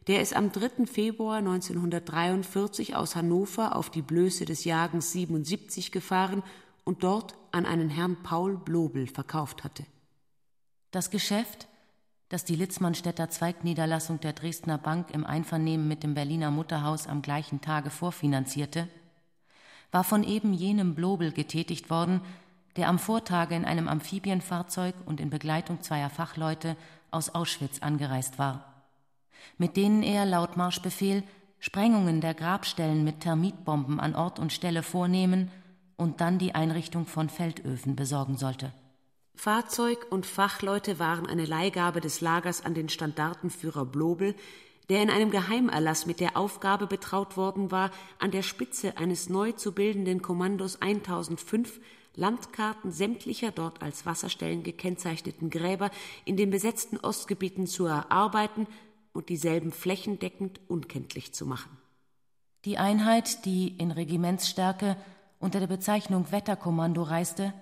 [0.09, 0.87] der es am 3.
[0.87, 6.43] Februar 1943 aus Hannover auf die Blöße des Jagens 77 gefahren
[6.91, 9.87] und dort an einen Herrn Paul Blobel verkauft hatte.
[10.91, 11.69] Das Geschäft,
[12.31, 17.61] das die Litzmannstädter Zweigniederlassung der Dresdner Bank im Einvernehmen mit dem Berliner Mutterhaus am gleichen
[17.61, 18.89] Tage vorfinanzierte,
[19.93, 22.23] war von eben jenem Blobel getätigt worden,
[22.75, 26.77] der am Vortage in einem Amphibienfahrzeug und in Begleitung zweier Fachleute
[27.13, 28.83] aus Auschwitz angereist war,
[29.59, 31.23] mit denen er laut Marschbefehl
[31.61, 35.53] Sprengungen der Grabstellen mit Termitbomben an Ort und Stelle vornehmen
[36.01, 38.73] und dann die Einrichtung von Feldöfen besorgen sollte.
[39.35, 44.35] Fahrzeug und Fachleute waren eine Leihgabe des Lagers an den Standartenführer Blobel,
[44.89, 49.53] der in einem Geheimerlass mit der Aufgabe betraut worden war, an der Spitze eines neu
[49.53, 51.81] zu bildenden Kommandos 1005
[52.17, 55.91] Landkarten sämtlicher dort als Wasserstellen gekennzeichneten Gräber
[56.25, 58.67] in den besetzten Ostgebieten zu erarbeiten
[59.13, 61.77] und dieselben flächendeckend unkenntlich zu machen.
[62.65, 64.97] Die Einheit, die in Regimentsstärke
[65.41, 67.53] unter der Bezeichnung Wetterkommando reiste,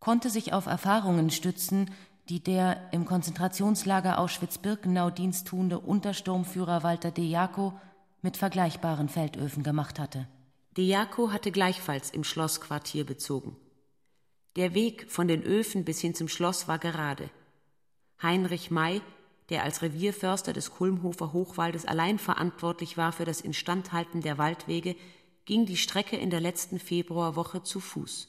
[0.00, 1.90] konnte sich auf Erfahrungen stützen,
[2.28, 7.72] die der im Konzentrationslager Auschwitz-Birkenau diensttuende Untersturmführer Walter Dejako
[8.20, 10.26] mit vergleichbaren Feldöfen gemacht hatte.
[10.76, 13.56] Dejako hatte gleichfalls im Schlossquartier bezogen.
[14.56, 17.30] Der Weg von den Öfen bis hin zum Schloss war gerade.
[18.20, 19.00] Heinrich May,
[19.48, 24.96] der als Revierförster des Kulmhofer Hochwaldes allein verantwortlich war für das Instandhalten der Waldwege,
[25.46, 28.28] ging die Strecke in der letzten Februarwoche zu Fuß.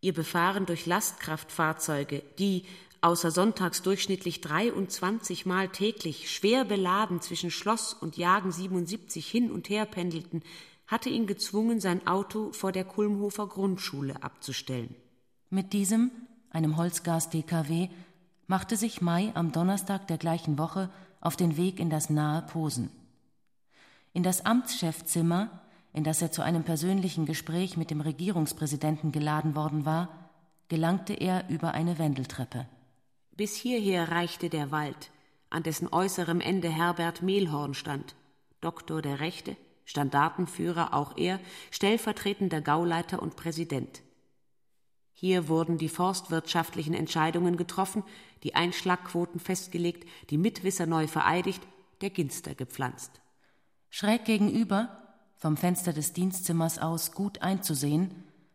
[0.00, 2.64] Ihr Befahren durch Lastkraftfahrzeuge, die,
[3.00, 9.68] außer sonntags durchschnittlich 23 Mal täglich schwer beladen zwischen Schloss und Jagen 77 hin und
[9.68, 10.42] her pendelten,
[10.86, 14.94] hatte ihn gezwungen, sein Auto vor der Kulmhofer Grundschule abzustellen.
[15.48, 16.10] Mit diesem,
[16.50, 17.88] einem Holzgas-DKW,
[18.46, 20.90] machte sich Mai am Donnerstag der gleichen Woche
[21.22, 22.90] auf den Weg in das nahe Posen.
[24.12, 25.61] In das Amtschefzimmer,
[25.92, 30.08] in das er zu einem persönlichen Gespräch mit dem Regierungspräsidenten geladen worden war,
[30.68, 32.66] gelangte er über eine Wendeltreppe.
[33.36, 35.10] Bis hierher reichte der Wald,
[35.50, 38.14] an dessen äußerem Ende Herbert Mehlhorn stand,
[38.60, 44.02] Doktor der Rechte, Standartenführer auch er, stellvertretender Gauleiter und Präsident.
[45.12, 48.02] Hier wurden die forstwirtschaftlichen Entscheidungen getroffen,
[48.42, 51.62] die Einschlagquoten festgelegt, die Mitwisser neu vereidigt,
[52.00, 53.20] der Ginster gepflanzt.
[53.90, 55.01] Schräg gegenüber,
[55.42, 58.14] vom Fenster des Dienstzimmers aus gut einzusehen,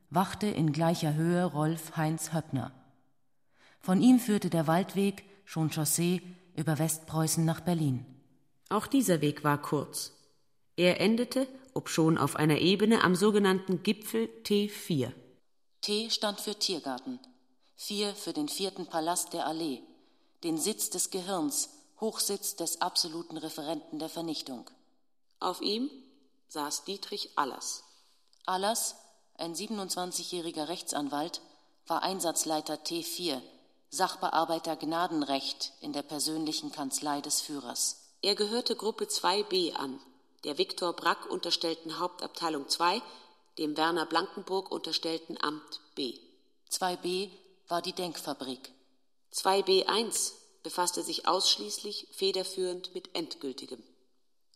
[0.10, 2.72] wachte in gleicher Höhe Rolf Heinz Höppner.
[3.82, 6.22] Von ihm führte der Waldweg, schon Chaussee,
[6.56, 8.06] über Westpreußen nach Berlin.
[8.70, 10.14] Auch dieser Weg war kurz.
[10.78, 15.12] Er endete, obschon auf einer Ebene, am sogenannten Gipfel T4.
[15.82, 17.20] T stand für Tiergarten,
[17.76, 19.82] 4 für den vierten Palast der Allee,
[20.46, 21.70] den Sitz des Gehirns,
[22.00, 24.70] Hochsitz des absoluten Referenten der Vernichtung.
[25.42, 25.90] Auf ihm
[26.48, 27.84] saß Dietrich Allers.
[28.46, 28.96] Allers,
[29.36, 31.42] ein 27-jähriger Rechtsanwalt,
[31.86, 33.42] war Einsatzleiter T4,
[33.90, 38.14] Sachbearbeiter Gnadenrecht in der persönlichen Kanzlei des Führers.
[38.22, 40.00] Er gehörte Gruppe 2b an,
[40.44, 43.02] der Viktor Brack unterstellten Hauptabteilung 2,
[43.58, 46.20] dem Werner Blankenburg unterstellten Amt B.
[46.72, 47.32] 2b
[47.68, 48.72] war die Denkfabrik.
[49.34, 50.34] 2b1
[50.64, 53.82] befasste sich ausschließlich federführend mit Endgültigem.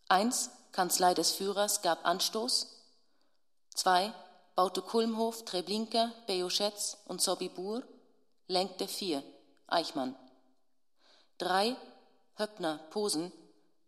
[0.08, 0.49] 1.
[0.71, 2.67] Kanzlei des Führers gab Anstoß.
[3.75, 4.13] 2.
[4.55, 7.84] Baute Kulmhof, Treblinka, Bejoschetz und Sobibur.
[8.47, 9.23] Lenkte 4.
[9.67, 10.15] Eichmann.
[11.38, 11.75] 3.
[12.38, 13.31] Höppner, Posen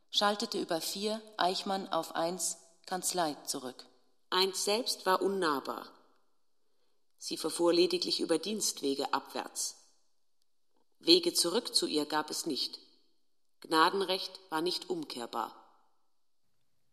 [0.09, 3.85] schaltete über 4 Eichmann auf 1 Kanzlei zurück.
[4.29, 5.87] 1 selbst war unnahbar.
[7.17, 9.77] Sie verfuhr lediglich über Dienstwege abwärts.
[10.99, 12.79] Wege zurück zu ihr gab es nicht.
[13.61, 15.62] Gnadenrecht war nicht umkehrbar.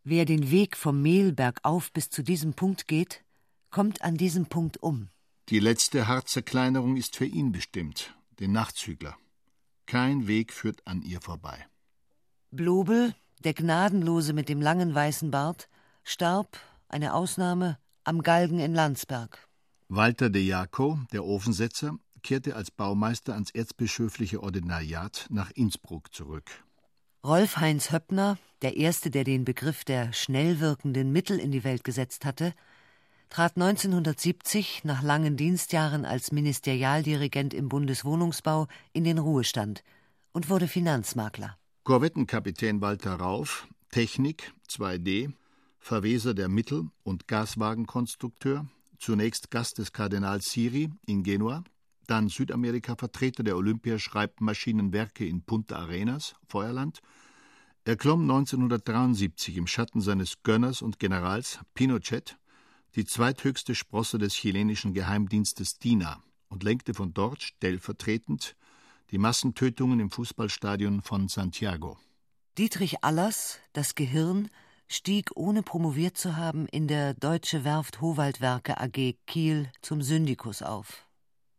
[0.03, 3.23] Wer den Weg vom Mehlberg auf bis zu diesem Punkt geht,
[3.71, 5.11] kommt an diesem Punkt um.
[5.51, 9.17] Die letzte Hartzerkleinerung ist für ihn bestimmt, den Nachzügler.
[9.85, 11.67] Kein Weg führt an ihr vorbei.
[12.51, 15.69] Blobel, der Gnadenlose mit dem langen weißen Bart,
[16.03, 16.59] starb,
[16.89, 19.49] eine Ausnahme, am Galgen in Landsberg.
[19.89, 26.65] Walter de Jaco, der Ofensetzer, kehrte als Baumeister ans erzbischöfliche Ordinariat nach Innsbruck zurück.
[27.23, 31.85] Rolf Heinz Höppner, der erste, der den Begriff der schnell wirkenden Mittel in die Welt
[31.85, 32.55] gesetzt hatte,
[33.29, 39.85] trat 1970 nach langen Dienstjahren als Ministerialdirigent im Bundeswohnungsbau in den Ruhestand
[40.33, 41.59] und wurde Finanzmakler.
[41.85, 45.35] Korvettenkapitän Walter Rauf, Technik 2D,
[45.79, 48.67] Verweser der Mittel- und Gaswagenkonstrukteur,
[48.99, 51.65] zunächst Gast des Kardinals Siri in Genua,
[52.11, 57.01] dann Südamerika-Vertreter der Olympiaschreibmaschinenwerke in Punta Arenas, Feuerland.
[57.85, 62.37] Er klomm 1973 im Schatten seines Gönners und Generals Pinochet
[62.97, 68.57] die zweithöchste Sprosse des chilenischen Geheimdienstes DINA und lenkte von dort stellvertretend
[69.13, 71.97] die Massentötungen im Fußballstadion von Santiago.
[72.59, 74.51] Dietrich Allers, das Gehirn,
[74.89, 81.07] stieg, ohne promoviert zu haben, in der Deutsche Werft Howaldwerke AG Kiel zum Syndikus auf.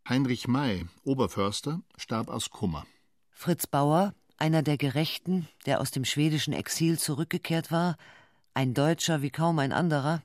[0.07, 2.85] Heinrich May, Oberförster, starb aus Kummer.
[3.29, 7.97] Fritz Bauer, einer der Gerechten, der aus dem schwedischen Exil zurückgekehrt war,
[8.53, 10.21] ein Deutscher wie kaum ein anderer,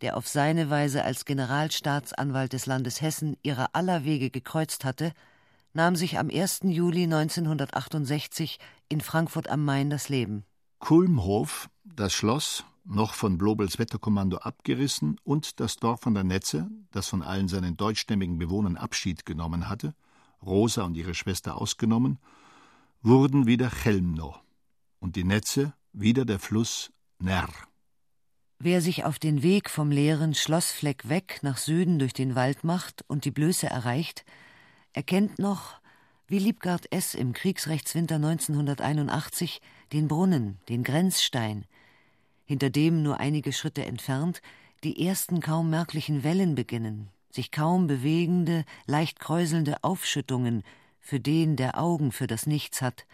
[0.00, 5.12] der auf seine Weise als Generalstaatsanwalt des Landes Hessen ihrer aller Wege gekreuzt hatte,
[5.72, 6.60] nahm sich am 1.
[6.64, 8.58] Juli 1968
[8.88, 10.44] in Frankfurt am Main das Leben.
[10.80, 17.08] Kulmhof, das Schloss, noch von Blobels Wetterkommando abgerissen, und das Dorf an der Netze, das
[17.08, 19.94] von allen seinen deutschstämmigen Bewohnern Abschied genommen hatte,
[20.44, 22.18] Rosa und ihre Schwester ausgenommen,
[23.02, 24.36] wurden wieder Chelmno
[24.98, 27.48] und die Netze wieder der Fluss Ner.
[28.58, 33.02] Wer sich auf den Weg vom leeren Schlossfleck weg nach Süden durch den Wald macht
[33.08, 34.24] und die Blöße erreicht,
[34.92, 35.80] erkennt noch,
[36.26, 37.14] wie Liebgard S.
[37.14, 39.62] im Kriegsrechtswinter 1981
[39.92, 41.64] den Brunnen, den Grenzstein,
[42.50, 44.42] hinter dem nur einige Schritte entfernt
[44.82, 50.64] die ersten kaum merklichen Wellen beginnen, sich kaum bewegende, leicht kräuselnde Aufschüttungen
[50.98, 53.06] für den, der Augen für das Nichts hat,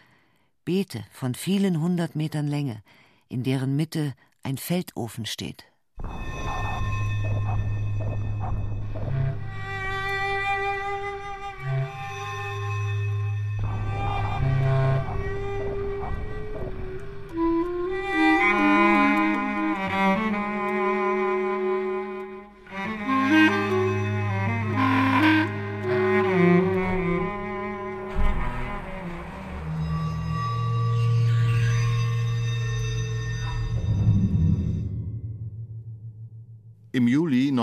[0.65, 2.83] Beete von vielen hundert Metern Länge,
[3.29, 5.67] in deren Mitte ein Feldofen steht.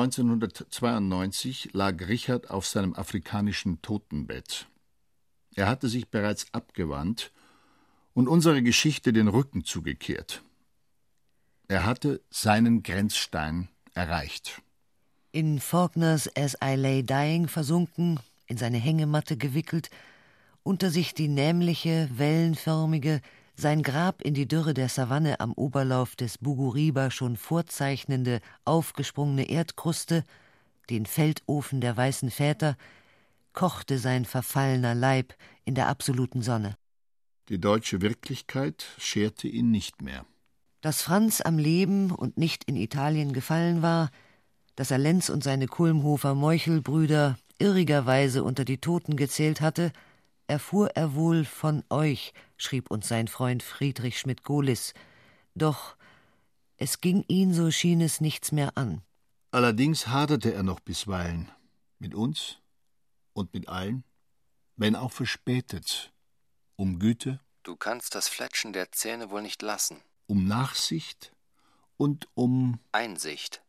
[0.03, 4.67] 1992 lag Richard auf seinem afrikanischen Totenbett.
[5.55, 7.31] Er hatte sich bereits abgewandt
[8.13, 10.43] und unserer Geschichte den Rücken zugekehrt.
[11.69, 14.61] Er hatte seinen Grenzstein erreicht.
[15.31, 19.89] In Faulkners As I Lay Dying versunken, in seine Hängematte gewickelt,
[20.63, 23.21] unter sich die nämliche, wellenförmige,
[23.55, 30.23] sein Grab in die Dürre der Savanne am Oberlauf des Buguriba schon vorzeichnende, aufgesprungene Erdkruste,
[30.89, 32.75] den Feldofen der weißen Väter,
[33.53, 35.33] kochte sein verfallener Leib
[35.63, 36.75] in der absoluten Sonne.
[37.49, 40.25] Die deutsche Wirklichkeit scherte ihn nicht mehr.
[40.81, 44.09] Dass Franz am Leben und nicht in Italien gefallen war,
[44.75, 49.91] dass er Lenz und seine Kulmhofer Meuchelbrüder irrigerweise unter die Toten gezählt hatte,
[50.47, 54.93] erfuhr er wohl von euch, schrieb uns sein Freund Friedrich Schmidt-Gohlis.
[55.55, 55.95] Doch
[56.77, 59.01] es ging ihn, so schien es, nichts mehr an.
[59.51, 61.51] Allerdings haderte er noch bisweilen
[61.99, 62.57] mit uns
[63.33, 64.03] und mit allen,
[64.75, 66.11] wenn auch verspätet,
[66.75, 67.39] um Güte.
[67.63, 70.01] Du kannst das Fletschen der Zähne wohl nicht lassen.
[70.27, 71.33] Um Nachsicht
[71.97, 73.62] und um Einsicht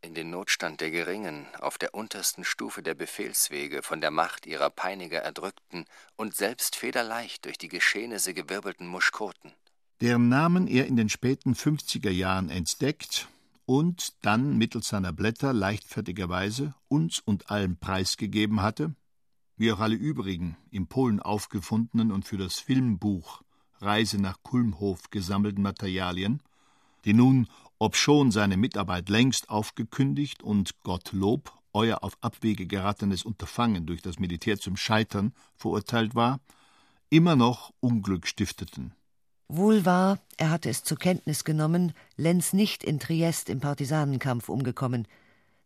[0.00, 4.70] in den Notstand der Geringen, auf der untersten Stufe der Befehlswege, von der Macht ihrer
[4.70, 5.84] Peiniger erdrückten
[6.16, 9.52] und selbst federleicht durch die Geschehnisse gewirbelten Muschkoten.
[10.00, 13.28] Deren Namen er in den späten 50er Jahren entdeckt
[13.66, 18.94] und dann mittels seiner Blätter leichtfertigerweise uns und allen preisgegeben hatte,
[19.56, 23.42] wie auch alle übrigen in Polen aufgefundenen und für das Filmbuch
[23.80, 26.42] Reise nach Kulmhof gesammelten Materialien,
[27.04, 27.48] die nun
[27.78, 34.58] obschon seine Mitarbeit längst aufgekündigt und Gottlob euer auf Abwege geratenes Unterfangen durch das Militär
[34.58, 36.40] zum Scheitern verurteilt war,
[37.10, 38.94] immer noch Unglück stifteten.
[39.48, 45.06] Wohl wahr, er hatte es zur Kenntnis genommen, Lenz nicht in Triest im Partisanenkampf umgekommen.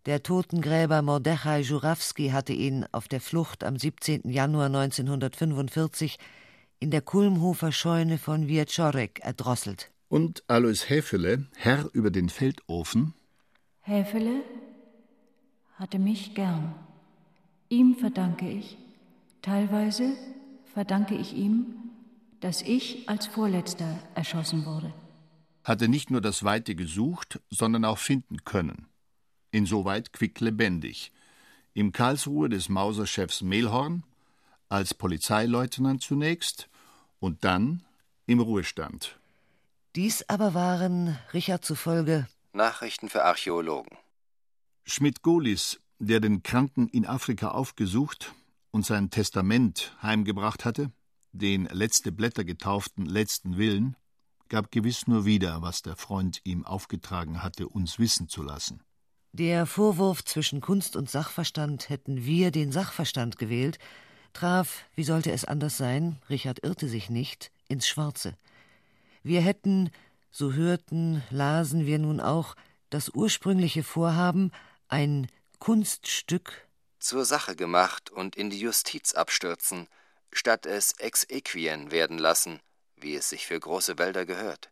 [0.06, 4.28] Der Totengräber Mordechai Jurawski hatte ihn auf der Flucht am 17.
[4.28, 6.18] Januar 1945
[6.78, 13.14] in der Kulmhofer Scheune von Wieczorek erdrosselt und Alois Häfele, Herr über den Feldofen.
[13.80, 14.42] Häfele
[15.76, 16.74] hatte mich gern.
[17.70, 18.76] Ihm verdanke ich,
[19.40, 20.12] teilweise
[20.74, 21.64] verdanke ich ihm,
[22.40, 24.92] dass ich als Vorletzter erschossen wurde.
[25.64, 28.88] Hatte nicht nur das Weite gesucht, sondern auch finden können.
[29.50, 31.10] Insoweit quicklebendig.
[31.72, 34.02] Im Karlsruhe des Mauserchefs Mehlhorn,
[34.68, 36.68] als Polizeileutnant zunächst
[37.18, 37.82] und dann
[38.26, 39.18] im Ruhestand.
[39.94, 43.98] Dies aber waren, Richard zufolge, Nachrichten für Archäologen.
[44.84, 48.32] Schmidt-Gohlis, der den Kranken in Afrika aufgesucht
[48.70, 50.90] und sein Testament heimgebracht hatte,
[51.32, 53.96] den letzte Blätter getauften letzten Willen,
[54.48, 58.80] gab gewiss nur wieder, was der Freund ihm aufgetragen hatte, uns wissen zu lassen.
[59.32, 63.78] Der Vorwurf zwischen Kunst und Sachverstand hätten wir den Sachverstand gewählt,
[64.32, 68.38] traf, wie sollte es anders sein, Richard irrte sich nicht, ins Schwarze.
[69.22, 69.90] Wir hätten,
[70.30, 72.54] so hörten, lasen wir nun auch,
[72.90, 74.52] das ursprüngliche Vorhaben,
[74.88, 76.68] ein Kunststück
[76.98, 79.88] zur Sache gemacht und in die Justiz abstürzen,
[80.32, 82.60] statt es exequien werden lassen,
[82.96, 84.70] wie es sich für große Wälder gehört.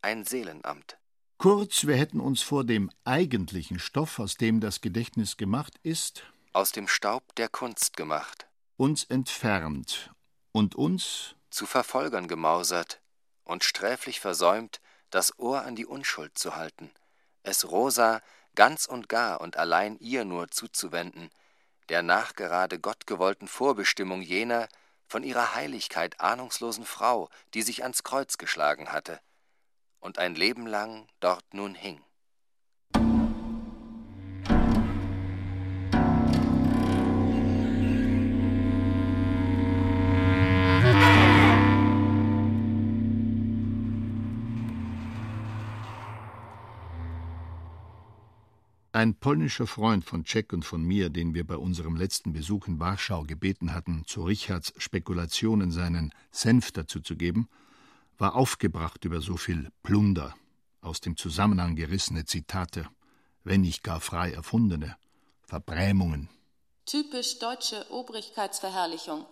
[0.00, 0.96] Ein Seelenamt.
[1.38, 6.70] Kurz, wir hätten uns vor dem eigentlichen Stoff, aus dem das Gedächtnis gemacht ist, aus
[6.70, 8.46] dem Staub der Kunst gemacht,
[8.76, 10.12] uns entfernt
[10.52, 13.01] und uns zu Verfolgern gemausert,
[13.44, 14.80] und sträflich versäumt,
[15.10, 16.90] das Ohr an die Unschuld zu halten,
[17.42, 18.22] es Rosa
[18.54, 21.30] ganz und gar und allein ihr nur zuzuwenden,
[21.88, 24.68] der nachgerade gottgewollten Vorbestimmung jener
[25.06, 29.20] von ihrer Heiligkeit ahnungslosen Frau, die sich ans Kreuz geschlagen hatte
[30.00, 32.02] und ein Leben lang dort nun hing.
[49.02, 52.78] Ein polnischer Freund von Czech und von mir, den wir bei unserem letzten Besuch in
[52.78, 57.48] Warschau gebeten hatten, zu Richards Spekulationen seinen Senf dazu zu geben,
[58.16, 60.36] war aufgebracht über so viel Plunder,
[60.82, 62.86] aus dem Zusammenhang gerissene Zitate,
[63.42, 64.94] wenn nicht gar frei erfundene,
[65.42, 66.28] Verbrämungen.
[66.86, 69.26] Typisch deutsche Obrigkeitsverherrlichung.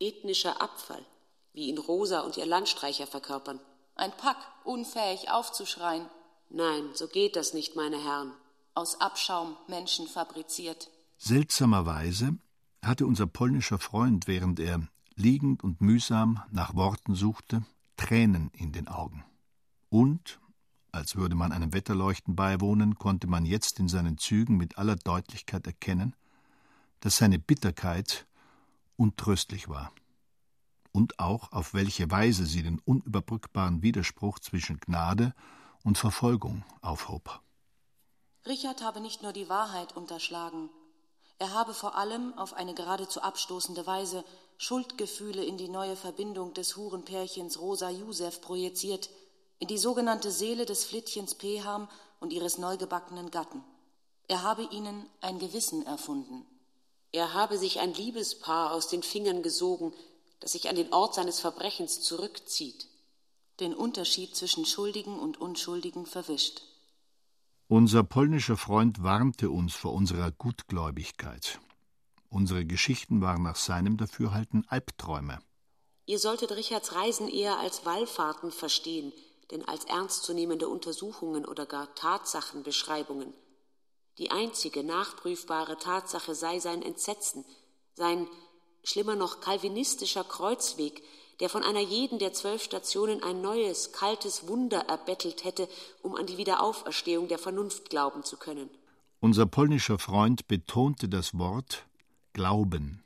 [0.00, 1.06] Ethnischer Abfall,
[1.54, 3.58] wie ihn Rosa und ihr Landstreicher verkörpern.
[3.94, 6.10] Ein Pack, unfähig aufzuschreien.
[6.50, 8.34] Nein, so geht das nicht, meine Herren.
[8.76, 10.90] Aus Abschaum Menschen fabriziert.
[11.16, 12.36] Seltsamerweise
[12.82, 17.64] hatte unser polnischer Freund, während er liegend und mühsam nach Worten suchte,
[17.96, 19.24] Tränen in den Augen.
[19.90, 20.40] Und,
[20.90, 25.64] als würde man einem Wetterleuchten beiwohnen, konnte man jetzt in seinen Zügen mit aller Deutlichkeit
[25.68, 26.16] erkennen,
[26.98, 28.26] dass seine Bitterkeit
[28.96, 29.92] untröstlich war.
[30.90, 35.32] Und auch, auf welche Weise sie den unüberbrückbaren Widerspruch zwischen Gnade
[35.84, 37.40] und Verfolgung aufhob.
[38.46, 40.70] Richard habe nicht nur die Wahrheit unterschlagen,
[41.38, 44.24] er habe vor allem auf eine geradezu abstoßende Weise
[44.56, 49.10] Schuldgefühle in die neue Verbindung des Hurenpärchens Rosa Josef projiziert,
[49.58, 51.88] in die sogenannte Seele des Flittchens Peham
[52.20, 53.64] und ihres neugebackenen Gatten.
[54.28, 56.46] Er habe ihnen ein Gewissen erfunden.
[57.12, 59.92] Er habe sich ein Liebespaar aus den Fingern gesogen,
[60.40, 62.88] das sich an den Ort seines Verbrechens zurückzieht.
[63.60, 66.62] Den Unterschied zwischen Schuldigen und Unschuldigen verwischt.
[67.68, 71.60] Unser polnischer Freund warnte uns vor unserer Gutgläubigkeit.
[72.28, 75.38] Unsere Geschichten waren nach seinem Dafürhalten Albträume.
[76.04, 79.14] Ihr solltet Richards Reisen eher als Wallfahrten verstehen,
[79.50, 83.32] denn als ernstzunehmende Untersuchungen oder gar Tatsachenbeschreibungen.
[84.18, 87.46] Die einzige nachprüfbare Tatsache sei sein Entsetzen,
[87.94, 88.28] sein
[88.82, 91.02] schlimmer noch kalvinistischer Kreuzweg,
[91.40, 95.68] der von einer jeden der zwölf Stationen ein neues, kaltes Wunder erbettelt hätte,
[96.02, 98.68] um an die Wiederauferstehung der Vernunft glauben zu können.
[99.20, 101.86] Unser polnischer Freund betonte das Wort
[102.34, 103.02] Glauben.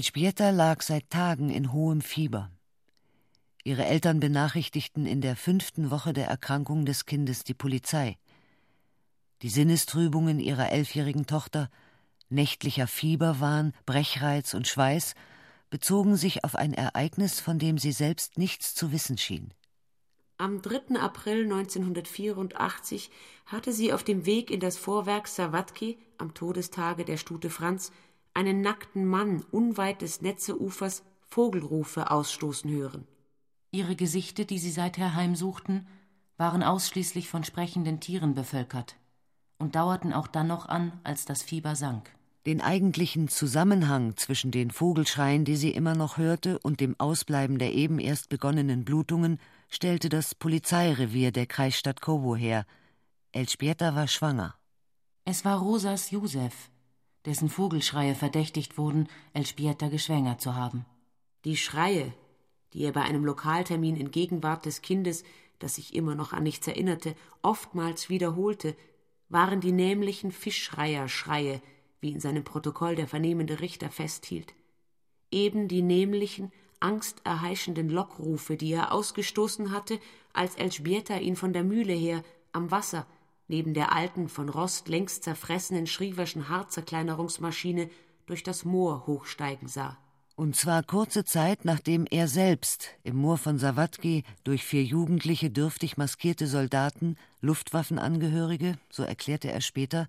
[0.00, 2.50] Elżbieta lag seit Tagen in hohem Fieber.
[3.64, 8.16] Ihre Eltern benachrichtigten in der fünften Woche der Erkrankung des Kindes die Polizei.
[9.42, 11.68] Die Sinnestrübungen ihrer elfjährigen Tochter,
[12.30, 15.14] nächtlicher Fieberwahn, Brechreiz und Schweiß
[15.68, 19.52] bezogen sich auf ein Ereignis, von dem sie selbst nichts zu wissen schien.
[20.38, 20.98] Am 3.
[20.98, 23.10] April 1984
[23.44, 27.92] hatte sie auf dem Weg in das Vorwerk Sawatki am Todestage der Stute Franz
[28.34, 33.06] einen nackten Mann unweit des Netzeufers Vogelrufe ausstoßen hören.
[33.70, 35.86] Ihre Gesichte, die sie seither heimsuchten,
[36.36, 38.96] waren ausschließlich von sprechenden Tieren bevölkert
[39.58, 42.10] und dauerten auch dann noch an, als das Fieber sank.
[42.46, 47.74] Den eigentlichen Zusammenhang zwischen den Vogelschreien, die sie immer noch hörte, und dem Ausbleiben der
[47.74, 52.64] eben erst begonnenen Blutungen stellte das Polizeirevier der Kreisstadt Kowo her.
[53.32, 54.54] Elżbieta war schwanger.
[55.26, 56.70] Es war Rosas Josef,
[57.26, 60.86] dessen Vogelschreie verdächtigt wurden, Elżbieta geschwängert zu haben.
[61.44, 62.12] Die Schreie,
[62.72, 65.24] die er bei einem Lokaltermin in Gegenwart des Kindes,
[65.58, 68.74] das sich immer noch an nichts erinnerte, oftmals wiederholte,
[69.28, 71.60] waren die nämlichen Fischschreier-Schreie,
[72.00, 74.54] wie in seinem Protokoll der vernehmende Richter festhielt.
[75.30, 76.50] Eben die nämlichen,
[76.80, 80.00] angsterheischenden Lockrufe, die er ausgestoßen hatte,
[80.32, 83.06] als Elżbieta ihn von der Mühle her am Wasser
[83.50, 87.90] neben der alten, von Rost längst zerfressenen Schrieverschen Haarzerkleinerungsmaschine
[88.26, 89.98] durch das Moor hochsteigen sah.
[90.36, 95.98] Und zwar kurze Zeit, nachdem er selbst im Moor von Sawatki durch vier jugendliche, dürftig
[95.98, 100.06] maskierte Soldaten, Luftwaffenangehörige, so erklärte er später,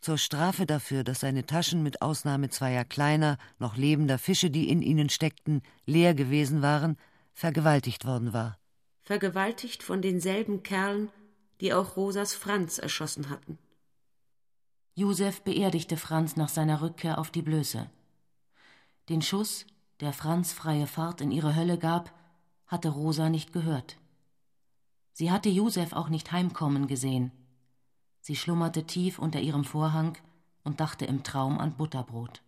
[0.00, 4.80] zur Strafe dafür, dass seine Taschen mit Ausnahme zweier kleiner, noch lebender Fische, die in
[4.80, 6.96] ihnen steckten, leer gewesen waren,
[7.34, 8.56] vergewaltigt worden war.
[9.02, 11.10] Vergewaltigt von denselben Kerlen,
[11.60, 13.58] die auch Rosas Franz erschossen hatten.
[14.94, 17.88] Josef beerdigte Franz nach seiner Rückkehr auf die Blöße.
[19.08, 19.66] Den Schuss,
[20.00, 22.12] der Franz freie Fahrt in ihre Hölle gab,
[22.66, 23.96] hatte Rosa nicht gehört.
[25.12, 27.32] Sie hatte Josef auch nicht heimkommen gesehen.
[28.20, 30.16] Sie schlummerte tief unter ihrem Vorhang
[30.64, 32.42] und dachte im Traum an Butterbrot.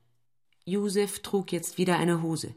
[0.65, 2.55] Josef trug jetzt wieder eine Hose.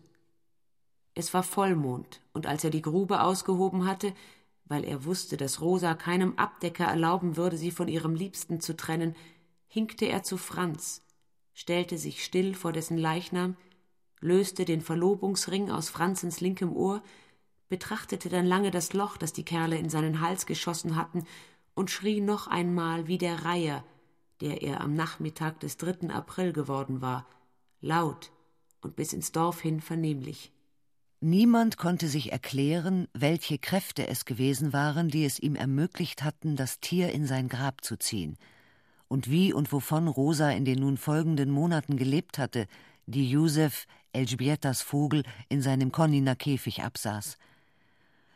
[1.16, 4.14] Es war Vollmond, und als er die Grube ausgehoben hatte,
[4.66, 9.16] weil er wusste, dass Rosa keinem Abdecker erlauben würde, sie von ihrem Liebsten zu trennen,
[9.68, 11.06] hinkte er zu Franz,
[11.54, 13.56] stellte sich still vor dessen Leichnam,
[14.20, 17.04] löste den Verlobungsring aus Franzens linkem Ohr,
[17.70, 21.26] betrachtete dann lange das Loch, das die Kerle in seinen Hals geschossen hatten,
[21.74, 23.84] und schrie noch einmal wie der Reiher,
[24.42, 26.10] der er am Nachmittag des 3.
[26.10, 27.28] April geworden war,
[27.82, 28.32] laut
[28.82, 30.52] und bis ins Dorf hin vernehmlich.
[31.28, 36.80] Niemand konnte sich erklären, welche Kräfte es gewesen waren, die es ihm ermöglicht hatten, das
[36.82, 38.38] Tier in sein Grab zu ziehen,
[39.08, 42.68] und wie und wovon Rosa in den nun folgenden Monaten gelebt hatte,
[43.08, 47.40] die Josef, Elżbietas Vogel, in seinem Konniner Käfig absaß.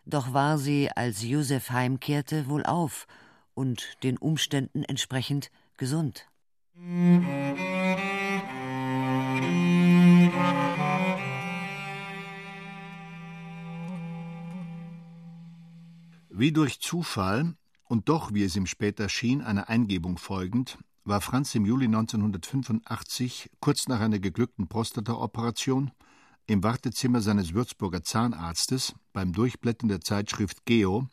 [0.08, 3.06] Doch war sie, als Josef heimkehrte, wohl auf
[3.54, 6.26] und den Umständen entsprechend gesund.
[16.40, 21.54] Wie durch Zufall und doch, wie es ihm später schien, einer Eingebung folgend, war Franz
[21.54, 25.92] im Juli 1985, kurz nach einer geglückten Prostataoperation,
[26.48, 31.10] im Wartezimmer seines Würzburger Zahnarztes beim Durchblättern der Zeitschrift Geo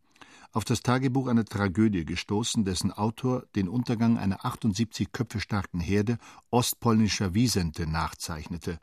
[0.53, 6.19] auf das Tagebuch einer Tragödie gestoßen, dessen Autor den Untergang einer 78 Köpfe starken Herde
[6.51, 8.79] ostpolnischer Wiesente nachzeichnete,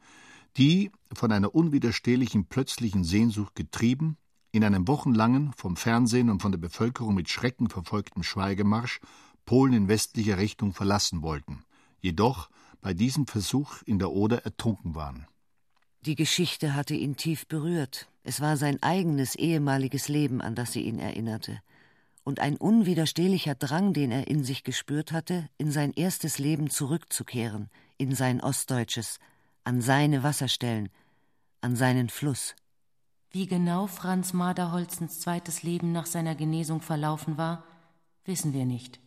[0.58, 4.18] die, von einer unwiderstehlichen plötzlichen Sehnsucht getrieben,
[4.54, 9.02] in einem wochenlangen, vom Fernsehen und von der Bevölkerung mit Schrecken verfolgten Schweigemarsch
[9.46, 11.64] Polen in westlicher Richtung verlassen wollten,
[12.00, 12.50] jedoch
[12.80, 15.26] bei diesem Versuch in der Oder ertrunken waren.
[16.06, 18.08] Die Geschichte hatte ihn tief berührt.
[18.24, 21.60] Es war sein eigenes ehemaliges Leben, an das sie ihn erinnerte.
[22.24, 27.70] Und ein unwiderstehlicher Drang, den er in sich gespürt hatte, in sein erstes Leben zurückzukehren,
[27.98, 29.18] in sein Ostdeutsches,
[29.64, 30.90] an seine Wasserstellen,
[31.62, 32.54] an seinen Fluss.
[33.36, 37.64] Wie genau Franz Maderholzens zweites Leben nach seiner Genesung verlaufen war,
[38.26, 39.00] wissen wir nicht.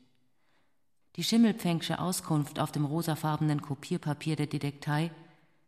[1.15, 5.13] Die Schimmelpfängsche Auskunft auf dem rosafarbenen Kopierpapier der Detektei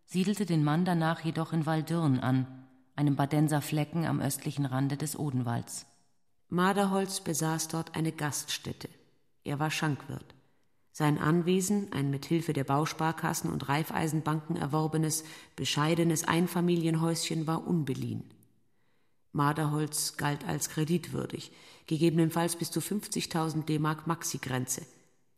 [0.06, 2.48] siedelte den Mann danach jedoch in Waldürn an,
[2.96, 5.86] einem Badenser Flecken am östlichen Rande des Odenwalds.
[6.48, 8.88] Maderholz besaß dort eine Gaststätte.
[9.44, 10.34] Er war Schankwirt.
[10.90, 15.22] Sein Anwesen, ein mit Hilfe der Bausparkassen und Reifeisenbanken erworbenes,
[15.54, 18.24] bescheidenes Einfamilienhäuschen, war unbeliehen.
[19.38, 21.52] Marderholz galt als kreditwürdig,
[21.86, 24.82] gegebenenfalls bis zu 50.000 D-Mark Maxigrenze.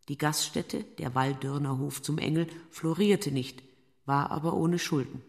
[0.09, 3.61] Die Gaststätte, der Walldürner Hof zum Engel, florierte nicht,
[4.05, 5.21] war aber ohne Schulden.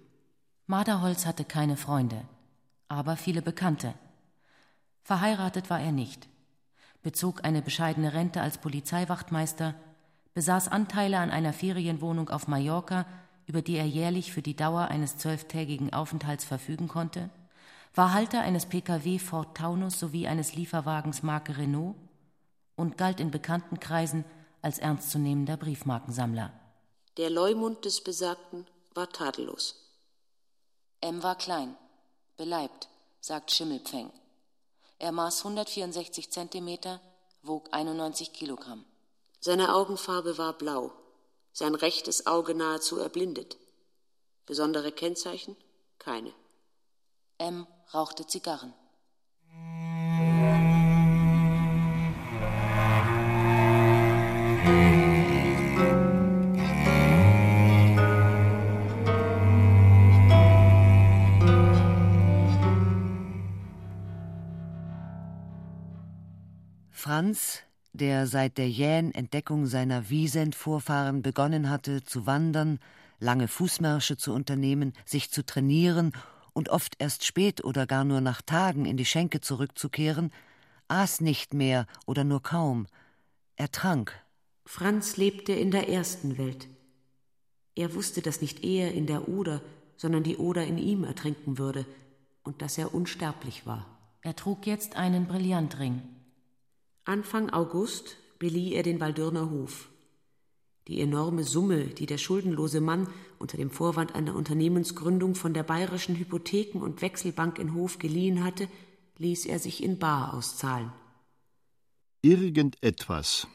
[0.67, 2.23] Marderholz hatte keine Freunde,
[2.89, 3.93] aber viele Bekannte.
[5.03, 6.27] Verheiratet war er nicht,
[7.03, 9.75] bezog eine bescheidene Rente als Polizeiwachtmeister,
[10.33, 13.05] besaß Anteile an einer Ferienwohnung auf Mallorca,
[13.45, 17.29] über die er jährlich für die Dauer eines zwölftägigen Aufenthalts verfügen konnte,
[17.95, 21.97] war Halter eines Pkw Ford Taunus sowie eines Lieferwagens Marke Renault
[22.75, 24.25] und galt in bekannten Kreisen
[24.63, 26.53] als ernstzunehmender Briefmarkensammler.
[27.19, 29.77] Der Leumund des Besagten war tadellos.
[31.01, 31.77] M war klein,
[32.37, 32.89] beleibt,
[33.21, 34.11] sagt Schimmelpfeng.
[34.99, 37.01] Er maß 164 Zentimeter,
[37.43, 38.85] wog 91 Kilogramm.
[39.41, 40.93] Seine Augenfarbe war blau,
[41.53, 43.59] sein rechtes Auge nahezu erblindet.
[44.47, 45.57] Besondere Kennzeichen?
[45.99, 46.33] Keine.
[47.39, 48.73] M rauchte Zigarren.
[66.91, 67.59] Franz,
[67.93, 72.79] der seit der jähen Entdeckung seiner Wiesent-Vorfahren begonnen hatte, zu wandern,
[73.19, 76.13] lange Fußmärsche zu unternehmen, sich zu trainieren
[76.53, 80.33] und oft erst spät oder gar nur nach Tagen in die Schenke zurückzukehren,
[80.89, 82.87] aß nicht mehr oder nur kaum.
[83.57, 84.15] Er trank.
[84.65, 86.69] Franz lebte in der ersten Welt.
[87.75, 89.63] Er wusste, dass nicht er in der Oder,
[89.97, 91.87] sondern die Oder in ihm ertrinken würde
[92.43, 93.87] und dass er unsterblich war.
[94.21, 96.03] Er trug jetzt einen Brillantring.
[97.05, 99.89] Anfang August belieh er den Waldürner Hof.
[100.89, 103.09] Die enorme Summe, die der schuldenlose Mann
[103.39, 108.69] unter dem Vorwand einer Unternehmensgründung von der Bayerischen Hypotheken- und Wechselbank in Hof geliehen hatte,
[109.19, 110.93] ließ er sich in Bar auszahlen.
[112.23, 113.47] Irgendetwas,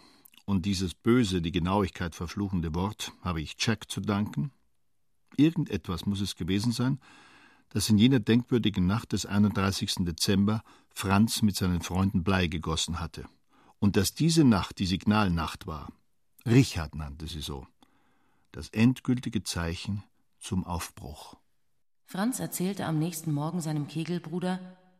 [0.45, 4.51] und dieses böse, die Genauigkeit verfluchende Wort, habe ich Jack zu danken.
[5.35, 6.99] Irgendetwas muss es gewesen sein,
[7.69, 10.05] das in jener denkwürdigen Nacht des 31.
[10.05, 13.25] Dezember Franz mit seinen Freunden Blei gegossen hatte.
[13.79, 15.91] Und dass diese Nacht die Signalnacht war,
[16.47, 17.67] Richard nannte sie so.
[18.51, 20.03] Das endgültige Zeichen
[20.39, 21.35] zum Aufbruch.
[22.05, 24.59] Franz erzählte am nächsten Morgen seinem Kegelbruder,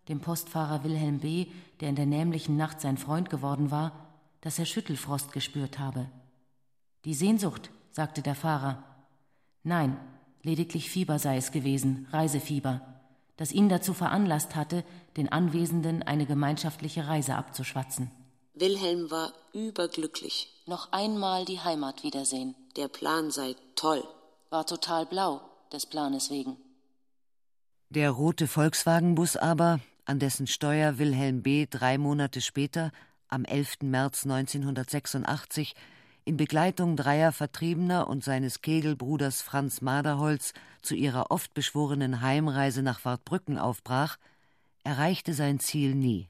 [0.10, 1.48] dem Postfahrer Wilhelm B.,
[1.80, 6.10] der in der nämlichen Nacht sein Freund geworden war, dass er Schüttelfrost gespürt habe.
[7.06, 8.84] Die Sehnsucht, sagte der Fahrer.
[9.64, 9.98] Nein,
[10.48, 12.80] Lediglich Fieber sei es gewesen, Reisefieber,
[13.36, 14.86] das ihn dazu veranlasst hatte,
[15.18, 18.10] den Anwesenden eine gemeinschaftliche Reise abzuschwatzen.
[18.60, 20.51] Wilhelm war überglücklich.
[20.66, 22.55] Noch einmal die Heimat wiedersehen.
[22.76, 24.03] Der Plan sei toll.
[24.49, 25.41] War total blau,
[25.72, 26.58] des Planes wegen.
[27.89, 31.68] Der rote Volkswagenbus aber, an dessen Steuer Wilhelm B.
[31.70, 32.91] drei Monate später,
[33.30, 33.84] am 11.
[33.84, 35.74] März 1986,
[36.26, 43.05] in Begleitung dreier Vertriebener und seines Kegelbruders Franz Maderholz zu ihrer oft beschworenen Heimreise nach
[43.05, 44.18] Wartbrücken aufbrach,
[44.84, 46.30] erreichte sein Ziel nie.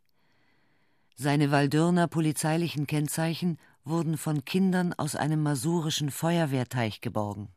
[1.20, 7.50] Seine Waldürner polizeilichen Kennzeichen wurden von Kindern aus einem masurischen Feuerwehrteich geborgen.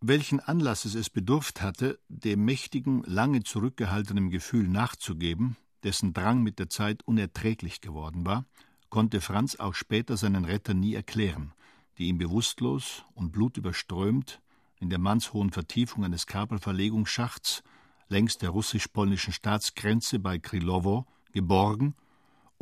[0.00, 6.70] Welchen Anlasses es bedurft hatte, dem mächtigen, lange zurückgehaltenen Gefühl nachzugeben, dessen Drang mit der
[6.70, 8.46] Zeit unerträglich geworden war,
[8.90, 11.52] konnte Franz auch später seinen Retter nie erklären,
[11.98, 14.42] die ihn bewusstlos und blutüberströmt
[14.80, 17.62] in der mannshohen Vertiefung eines Kabelverlegungsschachts
[18.08, 21.94] längs der russisch-polnischen Staatsgrenze bei Krylowo geborgen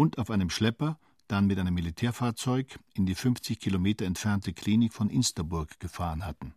[0.00, 0.98] und auf einem Schlepper,
[1.28, 6.54] dann mit einem Militärfahrzeug in die 50 Kilometer entfernte Klinik von Insterburg gefahren hatten.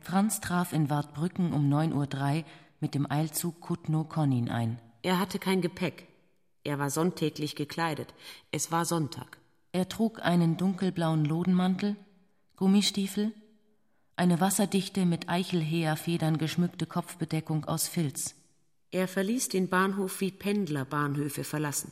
[0.00, 2.44] Franz traf in Wartbrücken um 9.03 Uhr
[2.78, 4.78] mit dem Eilzug Kutno-Konin ein.
[5.02, 6.06] Er hatte kein Gepäck.
[6.62, 8.14] Er war sonntäglich gekleidet.
[8.52, 9.38] Es war Sonntag.
[9.72, 11.96] Er trug einen dunkelblauen Lodenmantel,
[12.60, 13.32] Gummistiefel,
[14.16, 18.34] eine wasserdichte mit Eichelheerfedern geschmückte Kopfbedeckung aus Filz.
[18.90, 21.90] Er verließ den Bahnhof wie Pendler Bahnhöfe verlassen,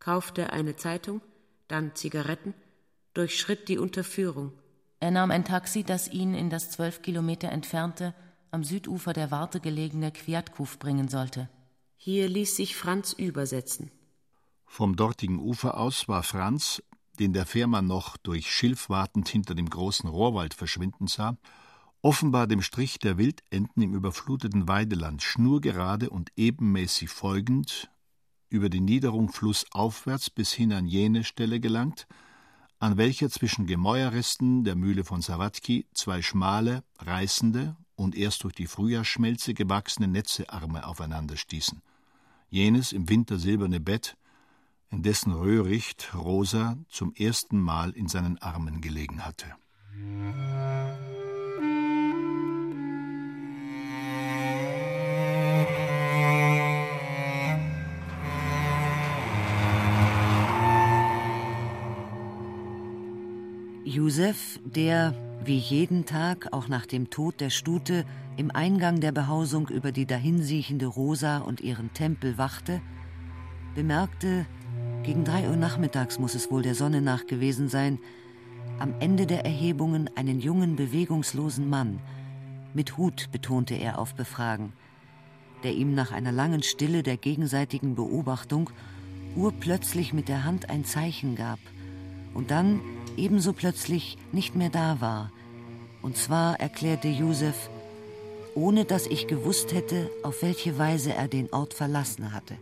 [0.00, 1.20] kaufte eine Zeitung,
[1.68, 2.54] dann Zigaretten,
[3.12, 4.50] durchschritt die Unterführung,
[4.98, 8.14] er nahm ein Taxi, das ihn in das zwölf Kilometer entfernte,
[8.50, 11.48] am Südufer der Warte gelegene Kwiatkuf bringen sollte.
[11.96, 13.92] Hier ließ sich Franz übersetzen.
[14.66, 16.82] Vom dortigen Ufer aus war Franz,
[17.18, 21.36] den der Fährmann noch durch Schilf wartend hinter dem großen Rohrwald verschwinden sah,
[22.02, 27.90] offenbar dem Strich der Wildenten im überfluteten Weideland schnurgerade und ebenmäßig folgend,
[28.50, 32.06] über die Niederung flussaufwärts bis hin an jene Stelle gelangt,
[32.78, 38.66] an welcher zwischen Gemäuerresten der Mühle von Sawatki zwei schmale, reißende und erst durch die
[38.66, 41.80] Frühjahrsschmelze gewachsene Netzearme aufeinander stießen.
[42.50, 44.16] Jenes im Winter silberne Bett,
[45.02, 49.46] dessen Röhricht Rosa zum ersten Mal in seinen Armen gelegen hatte.
[63.84, 65.14] Josef, der
[65.44, 68.04] wie jeden Tag auch nach dem Tod der Stute
[68.36, 72.80] im Eingang der Behausung über die dahinsiechende Rosa und ihren Tempel wachte,
[73.74, 74.46] bemerkte,
[75.04, 77.98] gegen drei Uhr nachmittags muss es wohl der Sonne nach gewesen sein,
[78.78, 82.00] am Ende der Erhebungen einen jungen, bewegungslosen Mann,
[82.72, 84.72] mit Hut betonte er auf Befragen,
[85.62, 88.70] der ihm nach einer langen Stille der gegenseitigen Beobachtung
[89.36, 91.60] urplötzlich mit der Hand ein Zeichen gab
[92.32, 92.80] und dann
[93.16, 95.30] ebenso plötzlich nicht mehr da war.
[96.02, 97.70] Und zwar erklärte Josef,
[98.54, 102.56] ohne dass ich gewusst hätte, auf welche Weise er den Ort verlassen hatte.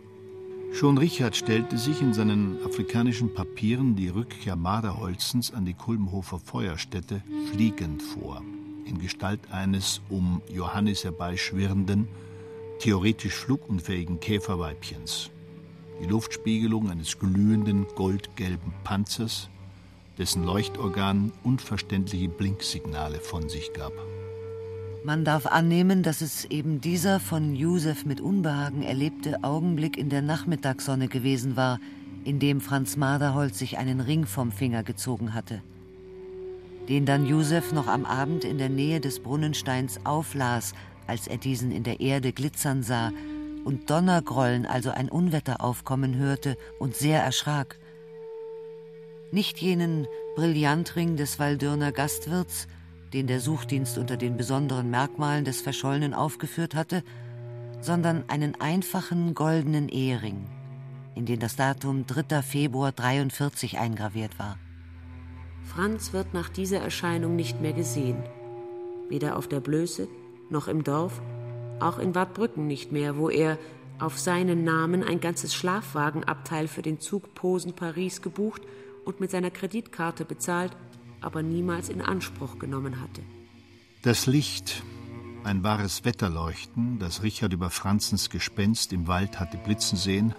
[0.74, 7.22] Schon Richard stellte sich in seinen afrikanischen Papieren die Rückkehr Marderholzens an die Kulmhofer Feuerstätte
[7.52, 8.42] fliegend vor,
[8.86, 12.08] in Gestalt eines um Johannes herbeischwirrenden,
[12.80, 15.30] theoretisch flugunfähigen Käferweibchens.
[16.02, 19.50] Die Luftspiegelung eines glühenden goldgelben Panzers,
[20.18, 23.92] dessen Leuchtorgan unverständliche Blinksignale von sich gab.
[25.04, 30.22] Man darf annehmen, dass es eben dieser von Josef mit Unbehagen erlebte Augenblick in der
[30.22, 31.80] Nachmittagssonne gewesen war,
[32.24, 35.60] in dem Franz Marderholz sich einen Ring vom Finger gezogen hatte.
[36.88, 40.72] Den dann Josef noch am Abend in der Nähe des Brunnensteins auflas,
[41.06, 43.12] als er diesen in der Erde glitzern sah
[43.64, 47.78] und Donnergrollen, also ein Unwetter aufkommen hörte und sehr erschrak
[49.32, 52.68] nicht jenen Brillantring des Waldürner Gastwirts,
[53.12, 57.02] den der Suchdienst unter den besonderen Merkmalen des Verschollenen aufgeführt hatte,
[57.80, 60.46] sondern einen einfachen goldenen Ehering,
[61.14, 62.42] in den das Datum 3.
[62.42, 64.58] Februar 43 eingraviert war.
[65.64, 68.22] Franz wird nach dieser Erscheinung nicht mehr gesehen.
[69.08, 70.08] Weder auf der Blöße
[70.50, 71.20] noch im Dorf,
[71.80, 73.58] auch in Wartbrücken nicht mehr, wo er
[73.98, 78.62] auf seinen Namen ein ganzes Schlafwagenabteil für den Zug Posen-Paris gebucht
[79.04, 80.76] und mit seiner Kreditkarte bezahlt,
[81.22, 83.22] aber niemals in Anspruch genommen hatte.
[84.02, 84.82] Das Licht,
[85.44, 90.36] Ein wahres Wetterleuchten, das Richard über Franzens Gespenst im Wald hatte blitzen sehen,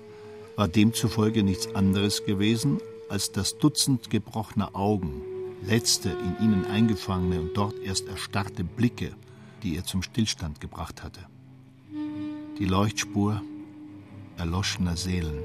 [0.55, 2.79] war demzufolge nichts anderes gewesen
[3.09, 5.21] als das Dutzend gebrochener Augen,
[5.61, 9.13] letzte in ihnen eingefangene und dort erst erstarrte Blicke,
[9.61, 11.21] die er zum Stillstand gebracht hatte.
[12.59, 13.41] Die Leuchtspur
[14.38, 15.43] erloschener Seelen.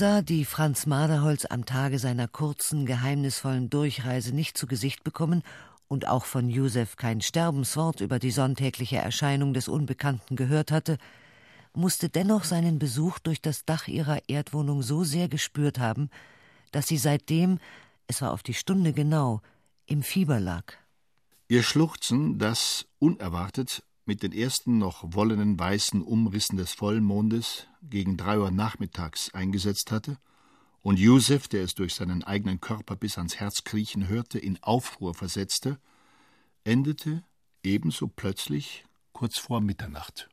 [0.00, 5.42] Rosa, die Franz Maderholz am Tage seiner kurzen, geheimnisvollen Durchreise nicht zu Gesicht bekommen
[5.88, 10.96] und auch von Josef kein Sterbenswort über die sonntägliche Erscheinung des Unbekannten gehört hatte,
[11.74, 16.08] musste dennoch seinen Besuch durch das Dach ihrer Erdwohnung so sehr gespürt haben,
[16.72, 17.58] dass sie seitdem,
[18.06, 19.42] es war auf die Stunde genau,
[19.84, 20.72] im Fieber lag.
[21.46, 28.38] Ihr Schluchzen, das unerwartet mit den ersten noch wollenen weißen Umrissen des Vollmondes gegen drei
[28.38, 30.18] Uhr nachmittags eingesetzt hatte,
[30.82, 35.14] und Josef, der es durch seinen eigenen Körper bis ans Herz kriechen hörte, in Aufruhr
[35.14, 35.78] versetzte,
[36.64, 37.22] endete
[37.62, 40.30] ebenso plötzlich kurz vor Mitternacht.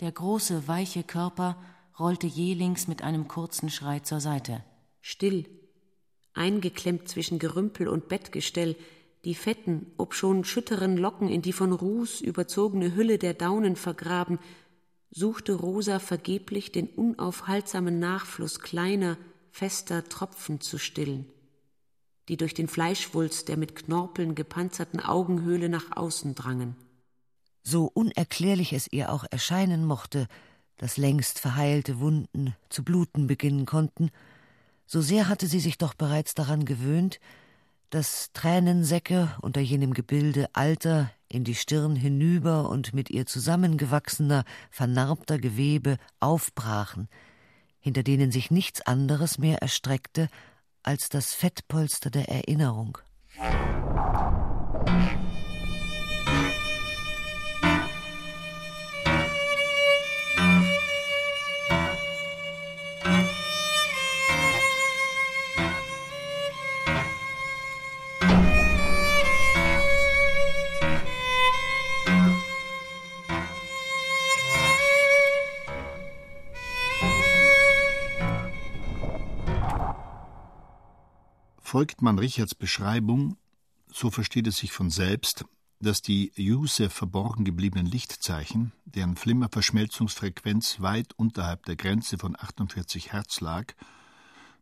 [0.00, 1.62] Der große, weiche Körper
[1.98, 4.64] rollte jählings mit einem kurzen Schrei zur Seite.
[5.02, 5.46] Still,
[6.32, 8.76] eingeklemmt zwischen Gerümpel und Bettgestell,
[9.24, 14.38] die fetten, obschon schütteren Locken in die von Ruß überzogene Hülle der Daunen vergraben,
[15.10, 19.16] suchte Rosa vergeblich den unaufhaltsamen Nachfluss kleiner,
[19.50, 21.26] fester Tropfen zu stillen,
[22.28, 26.76] die durch den Fleischwulst der mit Knorpeln gepanzerten Augenhöhle nach außen drangen.
[27.62, 30.28] So unerklärlich es ihr auch erscheinen mochte,
[30.76, 34.10] dass längst verheilte Wunden zu bluten beginnen konnten,
[34.86, 37.20] so sehr hatte sie sich doch bereits daran gewöhnt,
[37.90, 45.38] dass Tränensäcke unter jenem Gebilde alter, in die Stirn hinüber und mit ihr zusammengewachsener, vernarbter
[45.38, 47.08] Gewebe aufbrachen,
[47.80, 50.28] hinter denen sich nichts anderes mehr erstreckte
[50.82, 52.98] als das Fettpolster der Erinnerung.
[81.70, 83.36] Folgt man Richards Beschreibung,
[83.92, 85.44] so versteht es sich von selbst,
[85.80, 93.42] dass die Josef verborgen gebliebenen Lichtzeichen, deren Flimmerverschmelzungsfrequenz weit unterhalb der Grenze von 48 Hertz
[93.42, 93.74] lag,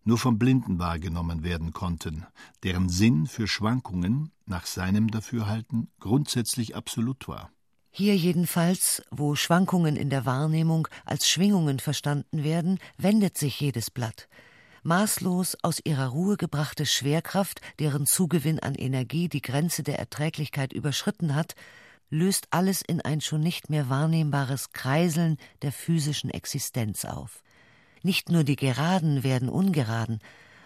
[0.02, 2.26] nur vom Blinden wahrgenommen werden konnten,
[2.64, 7.52] deren Sinn für Schwankungen nach seinem Dafürhalten grundsätzlich absolut war.
[7.92, 14.28] Hier jedenfalls, wo Schwankungen in der Wahrnehmung als Schwingungen verstanden werden, wendet sich jedes Blatt
[14.86, 21.34] maßlos aus ihrer Ruhe gebrachte Schwerkraft, deren Zugewinn an Energie die Grenze der Erträglichkeit überschritten
[21.34, 21.54] hat,
[22.08, 27.42] löst alles in ein schon nicht mehr wahrnehmbares Kreiseln der physischen Existenz auf.
[28.02, 30.20] Nicht nur die Geraden werden ungeraden,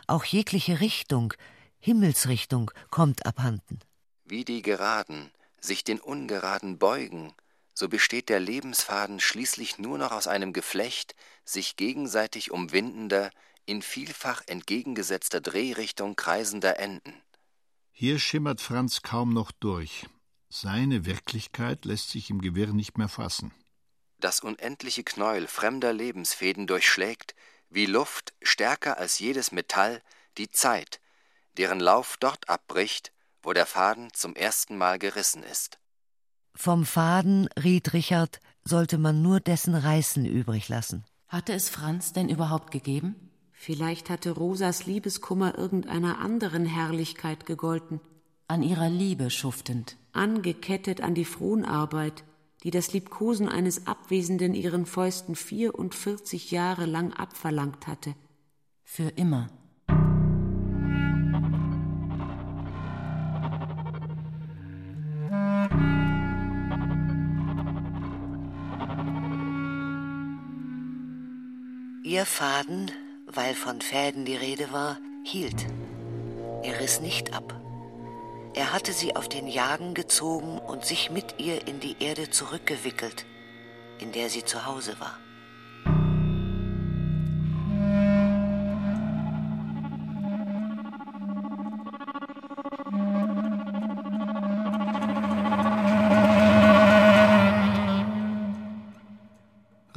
[0.07, 1.33] auch jegliche Richtung,
[1.79, 3.79] Himmelsrichtung kommt abhanden.
[4.27, 7.33] Wie die Geraden sich den Ungeraden beugen,
[7.73, 11.15] so besteht der Lebensfaden schließlich nur noch aus einem Geflecht
[11.45, 13.31] sich gegenseitig umwindender,
[13.67, 17.15] in vielfach entgegengesetzter Drehrichtung kreisender Enden.
[17.93, 20.07] Hier schimmert Franz kaum noch durch.
[20.49, 23.53] Seine Wirklichkeit lässt sich im Gewirr nicht mehr fassen.
[24.19, 27.35] Das unendliche Knäuel fremder Lebensfäden durchschlägt,
[27.69, 30.03] wie Luft stärker als jedes Metall,
[30.39, 31.01] die Zeit,
[31.57, 35.79] deren Lauf dort abbricht, wo der Faden zum ersten Mal gerissen ist.
[36.55, 41.05] Vom Faden, riet Richard, sollte man nur dessen Reißen übrig lassen.
[41.29, 43.30] Hatte es Franz denn überhaupt gegeben?
[43.63, 48.01] Vielleicht hatte Rosas Liebeskummer irgendeiner anderen Herrlichkeit gegolten.
[48.49, 49.99] An ihrer Liebe schuftend.
[50.13, 52.25] Angekettet an die Fronarbeit,
[52.63, 58.15] die das Liebkosen eines Abwesenden ihren Fäusten 44 Jahre lang abverlangt hatte.
[58.83, 59.51] Für immer.
[72.03, 72.91] Ihr Faden
[73.35, 75.67] weil von Fäden die Rede war, hielt.
[76.63, 77.55] Er riss nicht ab.
[78.55, 83.25] Er hatte sie auf den Jagen gezogen und sich mit ihr in die Erde zurückgewickelt,
[83.99, 85.19] in der sie zu Hause war.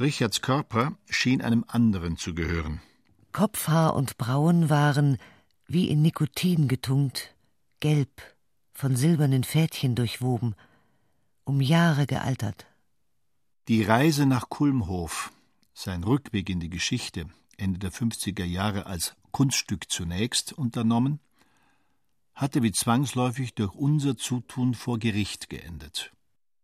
[0.00, 2.80] Richards Körper schien einem anderen zu gehören.
[3.34, 5.18] Kopfhaar und Brauen waren,
[5.66, 7.34] wie in Nikotin getunkt,
[7.80, 8.22] gelb,
[8.72, 10.54] von silbernen Fädchen durchwoben,
[11.42, 12.64] um Jahre gealtert.
[13.66, 15.32] Die Reise nach Kulmhof,
[15.74, 17.26] sein Rückweg in die Geschichte,
[17.56, 21.18] Ende der 50er Jahre als Kunststück zunächst unternommen,
[22.34, 26.12] hatte wie zwangsläufig durch unser Zutun vor Gericht geendet.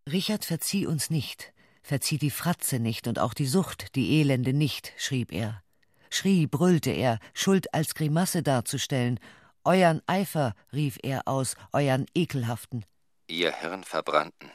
[0.09, 1.53] Richard verzieh uns nicht,
[1.83, 5.65] verzieh die Fratze nicht und auch die Sucht, die Elende nicht, schrieb er.
[6.11, 9.21] Schrie, brüllte er, Schuld als Grimasse darzustellen.
[9.65, 12.85] Euern Eifer, rief er aus, euern ekelhaften.
[13.29, 14.51] Ihr Hirn verbrannten.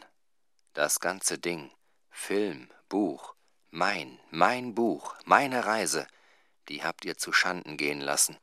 [0.74, 1.72] Das ganze Ding,
[2.10, 3.36] Film, Buch,
[3.72, 6.08] mein, mein Buch, meine Reise,
[6.70, 8.38] die habt ihr zu Schanden gehen lassen,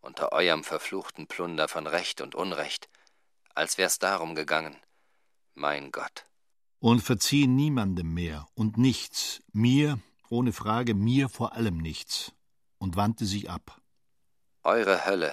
[0.00, 2.88] unter eurem verfluchten Plunder von Recht und Unrecht,
[3.54, 4.76] als wär's darum gegangen.
[5.54, 6.26] Mein Gott
[6.84, 9.98] und verzieh niemandem mehr und nichts, mir,
[10.34, 12.32] ohne Frage, mir vor allem nichts,
[12.78, 13.80] und wandte sich ab.
[14.64, 15.32] Eure Hölle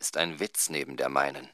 [0.00, 1.48] ist ein Witz neben der meinen.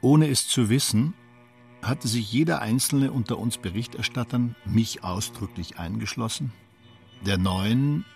[0.00, 1.14] Ohne es zu wissen,
[1.82, 6.54] hatte sich jeder einzelne unter uns Berichterstattern, mich ausdrücklich eingeschlossen,
[7.20, 8.06] der neuen,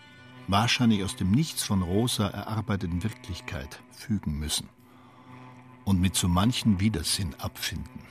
[0.49, 4.69] wahrscheinlich aus dem Nichts von Rosa erarbeiteten Wirklichkeit fügen müssen
[5.85, 8.03] und mit so manchen Widersinn abfinden.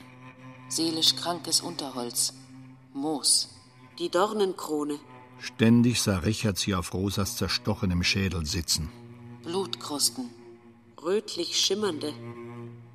[0.69, 2.33] Seelisch krankes Unterholz,
[2.93, 3.53] Moos.
[3.99, 4.99] Die Dornenkrone.
[5.39, 8.89] Ständig sah Richard sie auf Rosas zerstochenem Schädel sitzen.
[9.43, 10.29] Blutkrusten.
[11.01, 12.13] Rötlich schimmernde.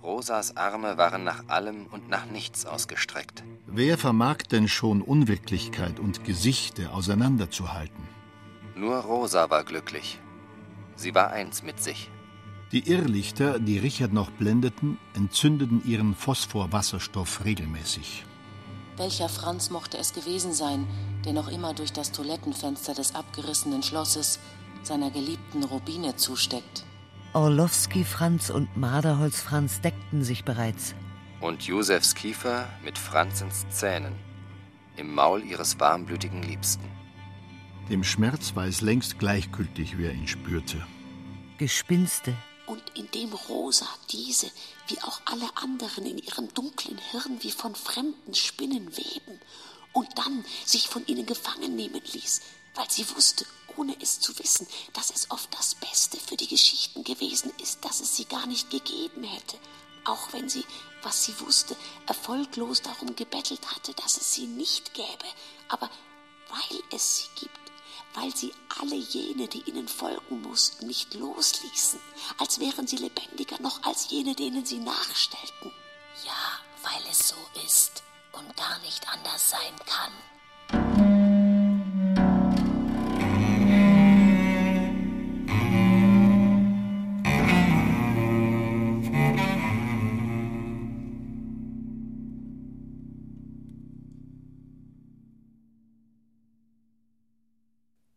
[0.03, 3.45] Rosas Arme waren nach allem und nach nichts ausgestreckt.
[3.67, 8.09] Wer vermag denn schon Unwirklichkeit und Gesichte auseinanderzuhalten?
[8.75, 10.19] Nur Rosa war glücklich.
[10.97, 12.11] Sie war eins mit sich.
[12.73, 18.25] Die Irrlichter, die Richard noch blendeten, entzündeten ihren Phosphorwasserstoff regelmäßig.
[18.97, 20.87] Welcher Franz mochte es gewesen sein,
[21.25, 24.39] der noch immer durch das Toilettenfenster des abgerissenen Schlosses
[24.83, 26.85] seiner geliebten Rubine zusteckt?
[27.35, 30.95] Orlowski Franz und Marderholz Franz deckten sich bereits.
[31.41, 34.15] Und Josefs Kiefer mit Franzens Zähnen
[34.97, 36.85] im Maul ihres warmblütigen Liebsten.
[37.93, 40.83] Dem Schmerz war es längst gleichgültig, wer ihn spürte.
[41.59, 42.35] Gespinste.
[42.65, 44.51] Und indem Rosa diese,
[44.89, 49.39] wie auch alle anderen in ihrem dunklen Hirn wie von fremden Spinnen weben
[49.93, 52.41] und dann sich von ihnen gefangen nehmen ließ,
[52.77, 53.45] weil sie wusste,
[53.77, 58.01] ohne es zu wissen, dass es oft das Beste für die Geschichten gewesen ist, dass
[58.01, 59.59] es sie gar nicht gegeben hätte,
[60.07, 60.65] auch wenn sie,
[61.03, 61.77] was sie wusste,
[62.07, 65.27] erfolglos darum gebettelt hatte, dass es sie nicht gäbe,
[65.69, 65.91] aber
[66.49, 67.62] weil es sie gibt,
[68.15, 72.01] weil sie alle jene, die ihnen folgen mussten, nicht losließen,
[72.39, 75.73] als wären sie lebendiger noch als jene, denen sie nachstellten.
[76.25, 78.03] Ja, weil es so ist
[78.33, 81.12] und gar nicht anders sein kann.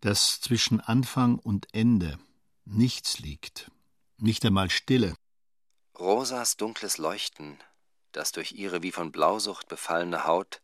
[0.06, 2.20] Dass zwischen Anfang und Ende
[2.64, 3.72] nichts liegt,
[4.18, 5.16] nicht einmal Stille.
[5.98, 7.58] Rosas dunkles Leuchten,
[8.12, 10.62] das durch ihre wie von Blausucht befallene Haut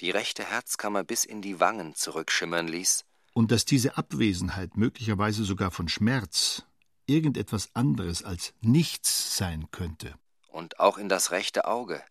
[0.00, 5.70] die rechte Herzkammer bis in die Wangen zurückschimmern ließ, und dass diese Abwesenheit möglicherweise sogar
[5.70, 6.62] von Schmerz
[7.04, 10.14] irgendetwas anderes als nichts sein könnte.
[10.48, 12.02] Und auch in das rechte Auge,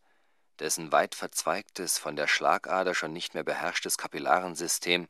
[0.59, 5.07] dessen weit verzweigtes, von der Schlagader schon nicht mehr beherrschtes Kapillarensystem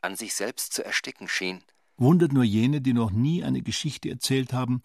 [0.00, 1.62] an sich selbst zu ersticken schien.
[1.96, 4.82] Wundert nur jene, die noch nie eine Geschichte erzählt haben,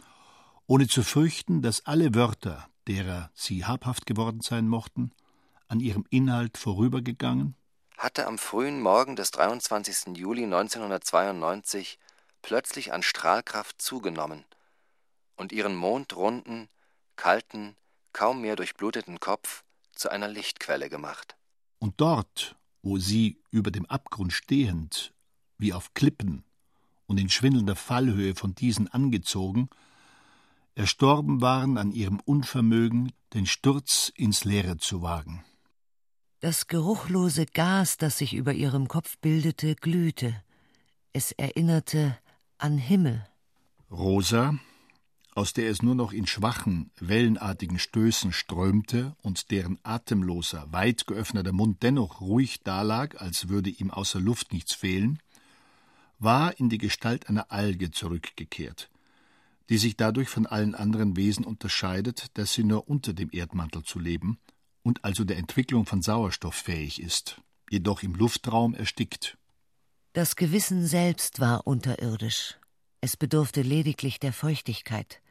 [0.65, 5.11] ohne zu fürchten, dass alle Wörter, derer sie habhaft geworden sein mochten,
[5.67, 7.55] an ihrem Inhalt vorübergegangen?
[7.97, 10.17] Hatte am frühen Morgen des 23.
[10.17, 11.99] Juli 1992
[12.41, 14.43] plötzlich an Strahlkraft zugenommen
[15.35, 16.69] und ihren mondrunden,
[17.15, 17.75] kalten,
[18.11, 19.63] kaum mehr durchbluteten Kopf
[19.95, 21.35] zu einer Lichtquelle gemacht.
[21.79, 25.13] Und dort, wo sie über dem Abgrund stehend,
[25.57, 26.43] wie auf Klippen
[27.07, 29.69] und in schwindelnder Fallhöhe von diesen angezogen,
[30.75, 35.43] erstorben waren an ihrem Unvermögen, den Sturz ins Leere zu wagen.
[36.41, 40.35] Das geruchlose Gas, das sich über ihrem Kopf bildete, glühte.
[41.13, 42.17] Es erinnerte
[42.57, 43.25] an Himmel.
[43.89, 44.59] Rosa,
[45.35, 51.51] aus der es nur noch in schwachen, wellenartigen Stößen strömte und deren atemloser, weit geöffneter
[51.53, 55.19] Mund dennoch ruhig dalag, als würde ihm außer Luft nichts fehlen,
[56.19, 58.89] war in die Gestalt einer Alge zurückgekehrt,
[59.69, 63.99] die sich dadurch von allen anderen Wesen unterscheidet, dass sie nur unter dem Erdmantel zu
[63.99, 64.37] leben
[64.83, 69.37] und also der Entwicklung von Sauerstoff fähig ist, jedoch im Luftraum erstickt.
[70.13, 72.59] Das Gewissen selbst war unterirdisch.
[73.01, 75.22] Es bedurfte lediglich der Feuchtigkeit.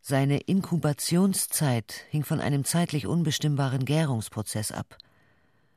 [0.00, 4.96] Seine Inkubationszeit hing von einem zeitlich unbestimmbaren Gärungsprozess ab.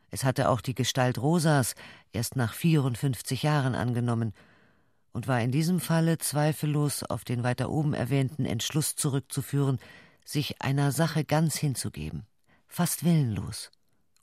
[0.09, 1.73] Es hatte auch die Gestalt Rosas
[2.11, 4.33] erst nach 54 Jahren angenommen
[5.13, 9.79] und war in diesem Falle zweifellos auf den weiter oben erwähnten Entschluss zurückzuführen,
[10.25, 12.25] sich einer Sache ganz hinzugeben,
[12.67, 13.71] fast willenlos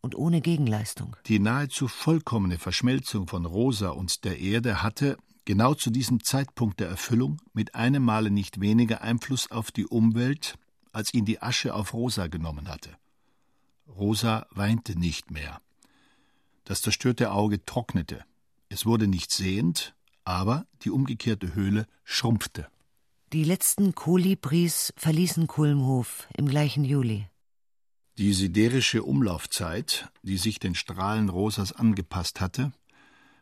[0.00, 1.16] und ohne Gegenleistung.
[1.26, 5.16] Die nahezu vollkommene Verschmelzung von Rosa und der Erde hatte,
[5.48, 10.58] genau zu diesem Zeitpunkt der Erfüllung, mit einem Male nicht weniger Einfluss auf die Umwelt,
[10.92, 12.90] als ihn die Asche auf Rosa genommen hatte.
[13.88, 15.62] Rosa weinte nicht mehr.
[16.64, 18.26] Das zerstörte Auge trocknete.
[18.68, 22.68] Es wurde nicht sehend, aber die umgekehrte Höhle schrumpfte.
[23.32, 27.26] Die letzten Kolibris verließen Kulmhof im gleichen Juli.
[28.18, 32.70] Die siderische Umlaufzeit, die sich den Strahlen Rosas angepasst hatte,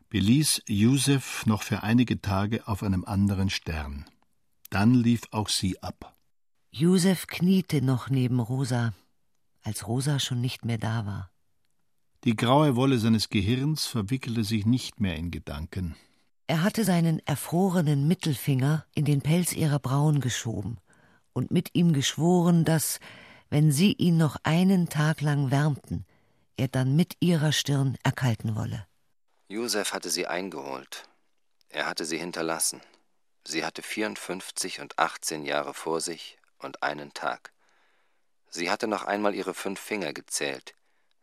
[0.09, 4.05] beließ Josef noch für einige Tage auf einem anderen Stern.
[4.71, 6.17] Dann lief auch sie ab.
[6.71, 8.93] Josef kniete noch neben Rosa,
[9.63, 11.31] als Rosa schon nicht mehr da war.
[12.25, 15.97] Die graue Wolle seines Gehirns verwickelte sich nicht mehr in Gedanken.
[16.49, 20.79] Er hatte seinen erfrorenen Mittelfinger in den Pelz ihrer Brauen geschoben
[21.33, 23.01] und mit ihm geschworen, dass,
[23.51, 26.05] wenn sie ihn noch einen Tag lang wärmten,
[26.57, 28.87] er dann mit ihrer Stirn erkalten wolle.
[29.49, 31.09] Josef hatte sie eingeholt.
[31.69, 32.81] Er hatte sie hinterlassen.
[33.45, 37.53] Sie hatte 54 und 18 Jahre vor sich und einen Tag.
[38.49, 40.77] Sie hatte noch einmal ihre fünf Finger gezählt,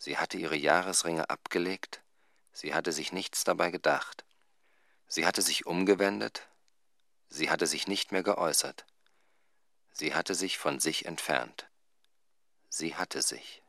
[0.03, 2.01] Sie hatte ihre Jahresringe abgelegt,
[2.51, 4.25] sie hatte sich nichts dabei gedacht.
[5.07, 6.49] Sie hatte sich umgewendet,
[7.29, 8.85] sie hatte sich nicht mehr geäußert.
[9.93, 11.69] Sie hatte sich von sich entfernt.
[12.67, 13.62] Sie hatte sich.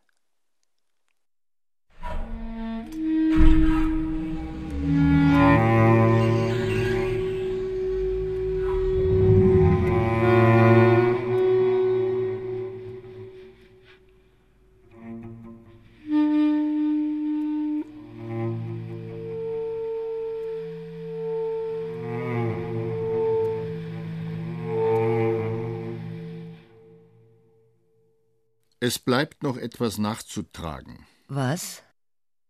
[28.86, 31.06] Es bleibt noch etwas nachzutragen.
[31.27, 31.82] Was?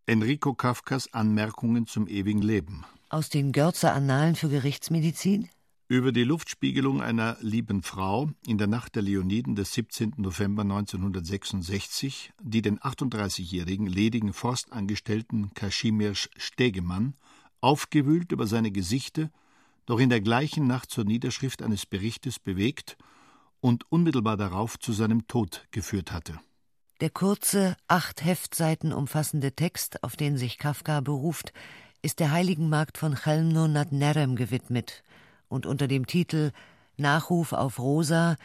[0.05, 2.85] Enrico Kafkas Anmerkungen zum ewigen Leben.
[3.09, 5.48] Aus den Görzer Annalen für Gerichtsmedizin?
[5.86, 10.15] Über die Luftspiegelung einer lieben Frau in der Nacht der Leoniden des 17.
[10.16, 17.15] November 1966, die den 38-jährigen ledigen Forstangestellten Kaschimiersch Stegemann
[17.61, 19.31] aufgewühlt über seine Gesichte,
[19.86, 22.97] doch in der gleichen Nacht zur Niederschrift eines Berichtes bewegt
[23.65, 26.39] und unmittelbar darauf zu seinem Tod geführt hatte.
[27.01, 31.55] Der kurze, acht Heftseiten umfassende Text, auf den sich Kafka beruft,
[32.03, 35.03] ist der heiligen Magd von Chelmno nad Nerem gewidmet
[35.49, 36.53] und unter dem Titel
[36.99, 38.36] Nachruf auf Rosa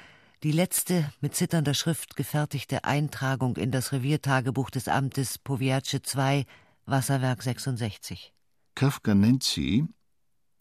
[0.42, 6.46] die letzte mit zitternder Schrift gefertigte Eintragung in das Reviertagebuch des Amtes Powiace II,
[6.86, 8.34] Wasserwerk 66.
[8.74, 9.86] Kafka nennt sie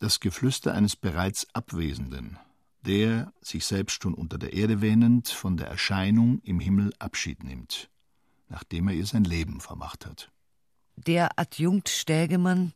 [0.01, 2.39] das Geflüster eines bereits Abwesenden,
[2.82, 7.90] der, sich selbst schon unter der Erde wähnend, von der Erscheinung im Himmel Abschied nimmt,
[8.48, 10.30] nachdem er ihr sein Leben vermacht hat.
[10.96, 12.72] Der Adjunkt Stägemann,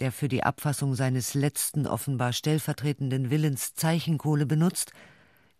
[0.00, 4.92] der für die Abfassung seines letzten offenbar stellvertretenden Willens Zeichenkohle benutzt,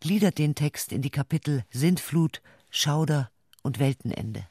[0.00, 3.30] gliedert den Text in die Kapitel Sintflut, Schauder
[3.62, 4.46] und Weltenende.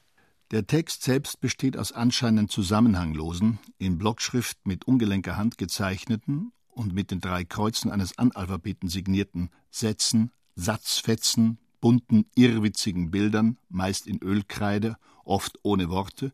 [0.52, 7.10] Der Text selbst besteht aus anscheinend zusammenhanglosen, in Blockschrift mit ungelenker Hand gezeichneten und mit
[7.10, 15.58] den drei Kreuzen eines Analphabeten signierten Sätzen, Satzfetzen, bunten, irrwitzigen Bildern, meist in Ölkreide, oft
[15.62, 16.32] ohne Worte,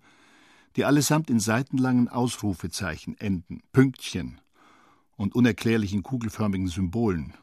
[0.77, 4.41] die allesamt in seitenlangen Ausrufezeichen enden, Pünktchen
[5.17, 7.35] und unerklärlichen kugelförmigen Symbolen.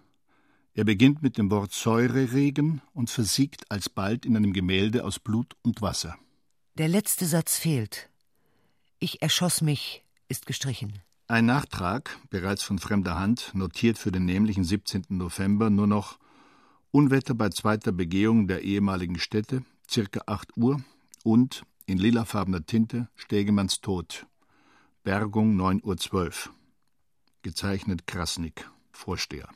[0.73, 5.81] Er beginnt mit dem Wort Säureregen und versiegt alsbald in einem Gemälde aus Blut und
[5.81, 6.17] Wasser.
[6.77, 8.09] Der letzte Satz fehlt.
[8.99, 11.01] Ich erschoss mich ist gestrichen.
[11.31, 15.05] Ein Nachtrag, bereits von fremder Hand, notiert für den nämlichen 17.
[15.09, 16.17] November nur noch
[16.89, 20.81] Unwetter bei zweiter Begehung der ehemaligen Städte, circa 8 Uhr
[21.23, 24.25] und in lilafarbener Tinte Stegemanns Tod.
[25.03, 26.53] Bergung 9.12 Uhr.
[27.43, 29.49] Gezeichnet Krasnik, Vorsteher.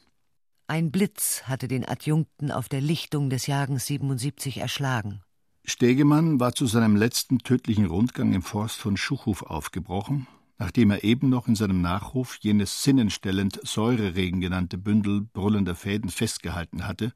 [0.68, 5.24] Ein Blitz hatte den Adjunkten auf der Lichtung des Jagens 77 erschlagen.
[5.66, 10.28] Stegemann war zu seinem letzten tödlichen Rundgang im Forst von Schuchhof aufgebrochen,
[10.64, 16.88] nachdem er eben noch in seinem Nachruf jenes sinnenstellend Säureregen genannte Bündel brüllender Fäden festgehalten
[16.88, 17.12] hatte,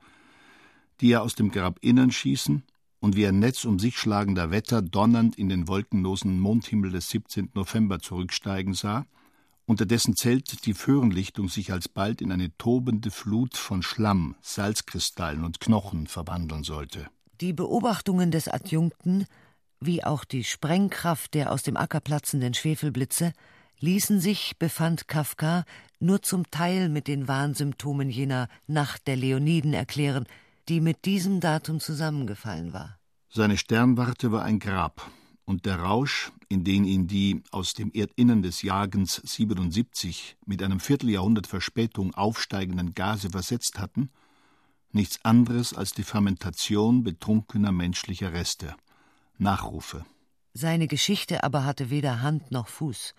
[0.99, 2.63] die er aus dem Grabinnern schießen
[2.99, 7.51] und wie ein Netz um sich schlagender Wetter donnernd in den wolkenlosen Mondhimmel des 17.
[7.53, 9.05] November zurücksteigen sah,
[9.65, 15.61] unter dessen Zelt die Föhrenlichtung sich alsbald in eine tobende Flut von Schlamm, Salzkristallen und
[15.61, 17.07] Knochen verwandeln sollte.
[17.39, 19.25] Die Beobachtungen des Adjunkten,
[19.79, 23.33] wie auch die Sprengkraft der aus dem Acker platzenden Schwefelblitze,
[23.79, 25.63] ließen sich, befand Kafka,
[25.99, 30.25] nur zum Teil mit den Warnsymptomen jener Nacht der Leoniden erklären,
[30.69, 32.99] die mit diesem Datum zusammengefallen war.
[33.29, 35.09] Seine Sternwarte war ein Grab,
[35.45, 40.79] und der Rausch, in den ihn die aus dem Erdinnern des Jagens 77 mit einem
[40.79, 44.09] Vierteljahrhundert Verspätung aufsteigenden Gase versetzt hatten,
[44.91, 48.75] nichts anderes als die Fermentation betrunkener menschlicher Reste.
[49.37, 50.05] Nachrufe.
[50.53, 53.13] Seine Geschichte aber hatte weder Hand noch Fuß.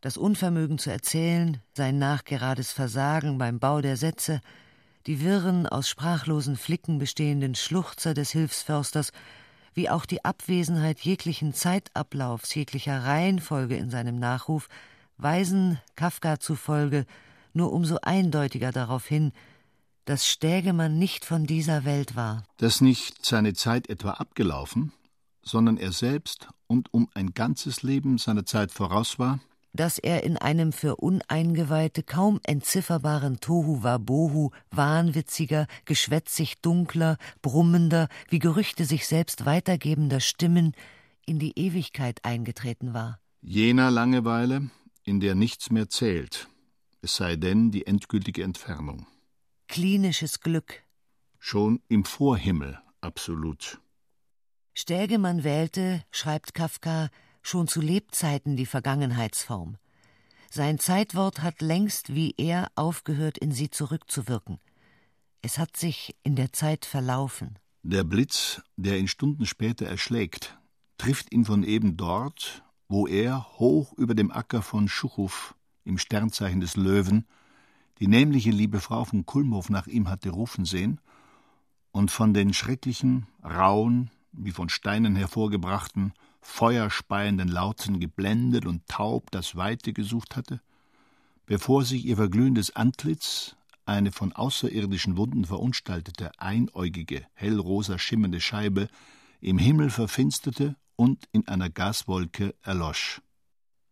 [0.00, 4.40] Das Unvermögen zu erzählen, sein nachgerades Versagen beim Bau der Sätze,
[5.06, 9.12] die wirren, aus sprachlosen Flicken bestehenden Schluchzer des Hilfsförsters,
[9.74, 14.68] wie auch die Abwesenheit jeglichen Zeitablaufs, jeglicher Reihenfolge in seinem Nachruf,
[15.18, 17.06] weisen Kafka zufolge
[17.52, 19.32] nur umso eindeutiger darauf hin,
[20.04, 22.44] dass Stägemann nicht von dieser Welt war.
[22.56, 24.92] Dass nicht seine Zeit etwa abgelaufen,
[25.42, 29.40] sondern er selbst und um ein ganzes Leben seiner Zeit voraus war,
[29.74, 38.38] dass er in einem für Uneingeweihte kaum entzifferbaren Tohu Wabohu wahnwitziger, geschwätzig dunkler, brummender, wie
[38.38, 40.74] Gerüchte sich selbst weitergebender Stimmen
[41.24, 43.18] in die Ewigkeit eingetreten war.
[43.40, 44.70] Jener Langeweile,
[45.04, 46.48] in der nichts mehr zählt,
[47.00, 49.06] es sei denn die endgültige Entfernung.
[49.68, 50.82] Klinisches Glück.
[51.38, 53.80] Schon im Vorhimmel absolut.
[54.74, 57.10] Stägemann wählte, schreibt Kafka,
[57.42, 59.76] schon zu Lebzeiten die Vergangenheitsform.
[60.50, 64.58] Sein Zeitwort hat längst wie er aufgehört, in sie zurückzuwirken.
[65.40, 67.58] Es hat sich in der Zeit verlaufen.
[67.82, 70.58] Der Blitz, der ihn Stunden später erschlägt,
[70.98, 75.54] trifft ihn von eben dort, wo er hoch über dem Acker von Schuchow
[75.84, 77.26] im Sternzeichen des Löwen
[78.02, 81.00] die nämliche liebe Frau von Kulmhof nach ihm hatte rufen sehen
[81.92, 89.56] und von den schrecklichen, rauen, wie von Steinen hervorgebrachten, feuerspeienden Lauten geblendet und taub das
[89.56, 90.60] Weite gesucht hatte,
[91.46, 98.88] bevor sich ihr verglühendes Antlitz, eine von außerirdischen Wunden verunstaltete, einäugige, hellrosa schimmernde Scheibe,
[99.40, 103.20] im Himmel verfinsterte und in einer Gaswolke erlosch.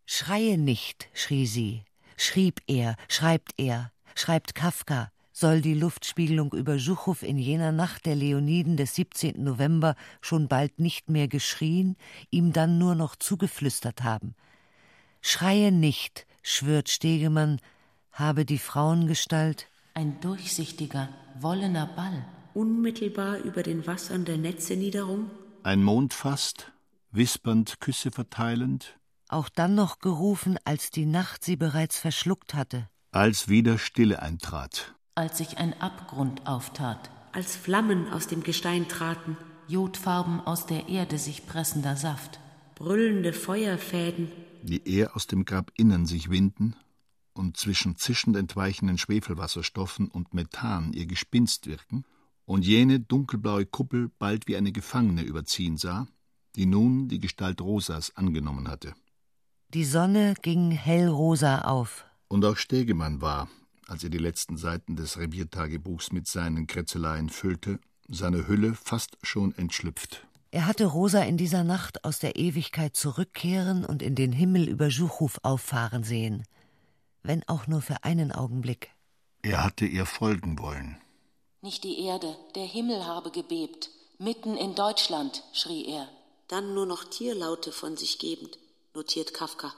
[0.07, 1.85] Schreie nicht, schrie sie,
[2.17, 8.17] schrieb er, schreibt er, schreibt Kafka, soll die Luftspiegelung über Schuchow in jener Nacht der
[8.17, 9.43] Leoniden des 17.
[9.43, 11.97] November schon bald nicht mehr geschrien,
[12.31, 14.35] ihm dann nur noch zugeflüstert haben.
[15.21, 17.61] Schreie nicht, schwört Stegemann,
[18.13, 19.69] habe die Frauengestalt.
[19.95, 21.09] Ein durchsichtiger,
[21.39, 22.25] wollener Ball.
[22.53, 25.31] Unmittelbar über den Wassern der Netze niederum,
[25.63, 26.73] ein Mond fast,
[27.13, 28.99] wispernd Küsse verteilend,
[29.29, 34.95] auch dann noch gerufen, als die Nacht sie bereits verschluckt hatte, als wieder Stille eintrat
[35.15, 39.37] als sich ein Abgrund auftat, als Flammen aus dem Gestein traten,
[39.69, 42.41] Jodfarben aus der Erde sich pressender Saft,
[42.75, 44.29] brüllende Feuerfäden,
[44.63, 46.77] die er aus dem Grabinnern sich winden
[47.33, 52.05] und zwischen zischend entweichenden Schwefelwasserstoffen und Methan ihr Gespinst wirken,
[52.45, 56.09] und jene dunkelblaue Kuppel bald wie eine Gefangene überziehen sah,
[56.57, 58.95] die nun die Gestalt Rosas angenommen hatte.
[59.73, 62.05] Die Sonne ging hellrosa auf.
[62.27, 63.49] Und auch Stegemann war,
[63.91, 69.53] als er die letzten Seiten des Reviertagebuchs mit seinen Krätzeleien füllte, seine Hülle fast schon
[69.57, 70.27] entschlüpft.
[70.53, 74.87] Er hatte Rosa in dieser Nacht aus der Ewigkeit zurückkehren und in den Himmel über
[74.87, 76.45] Juchuf auffahren sehen,
[77.23, 78.91] wenn auch nur für einen Augenblick.
[79.43, 80.97] Er hatte ihr folgen wollen.
[81.61, 83.91] Nicht die Erde, der Himmel habe gebebt.
[84.19, 86.09] Mitten in Deutschland, schrie er.
[86.49, 88.59] Dann nur noch Tierlaute von sich gebend,
[88.95, 89.73] notiert Kafka.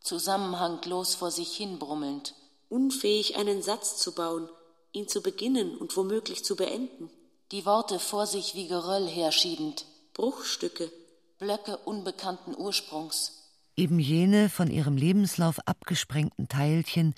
[0.00, 2.34] Zusammenhanglos vor sich hin brummelnd
[2.68, 4.48] unfähig, einen Satz zu bauen,
[4.92, 7.10] ihn zu beginnen und womöglich zu beenden.
[7.52, 9.86] Die Worte vor sich wie Geröll herschiebend.
[10.14, 10.90] Bruchstücke.
[11.38, 13.44] Blöcke unbekannten Ursprungs.
[13.76, 17.14] Eben jene von ihrem Lebenslauf abgesprengten Teilchen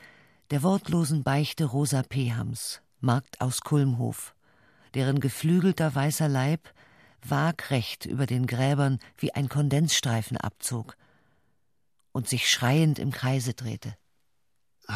[0.50, 4.34] der wortlosen Beichte Rosa Pehams, Markt aus Kulmhof,
[4.94, 6.68] deren geflügelter weißer Leib
[7.26, 10.96] waagrecht über den Gräbern wie ein Kondensstreifen abzog
[12.12, 13.96] und sich schreiend im Kreise drehte.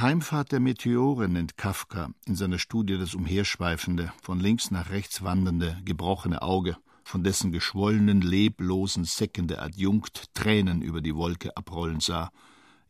[0.00, 5.80] Heimfahrt der Meteore nennt Kafka in seiner Studie das umherschweifende, von links nach rechts wandernde,
[5.84, 12.32] gebrochene Auge, von dessen geschwollenen, leblosen Säcken der Adjunkt Tränen über die Wolke abrollen sah,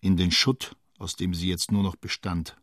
[0.01, 2.57] in den Schutt, aus dem sie jetzt nur noch bestand.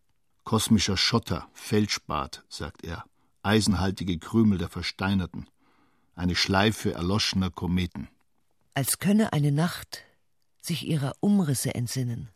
[0.44, 3.06] Kosmischer Schotter, Feldspat, sagt er,
[3.44, 5.48] eisenhaltige Krümel der Versteinerten,
[6.16, 8.08] eine Schleife erloschener Kometen.
[8.74, 10.04] Als könne eine Nacht
[10.62, 12.30] sich ihrer Umrisse entsinnen.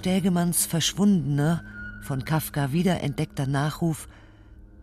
[0.00, 1.62] Stägemanns verschwundener,
[2.00, 4.08] von Kafka wiederentdeckter Nachruf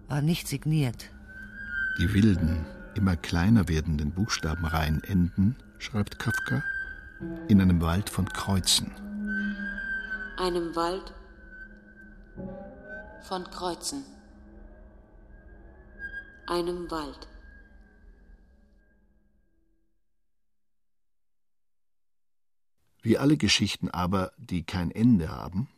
[0.08, 1.10] war nicht signiert.
[1.98, 6.64] Die wilden, immer kleiner werdenden Buchstabenreihen enden, schreibt Kafka,
[7.48, 8.92] in einem Wald von Kreuzen.
[10.38, 11.12] Einem Wald
[13.24, 14.04] von Kreuzen.
[16.46, 17.28] Einem Wald.
[23.02, 25.70] Wie alle Geschichten aber, die kein Ende haben,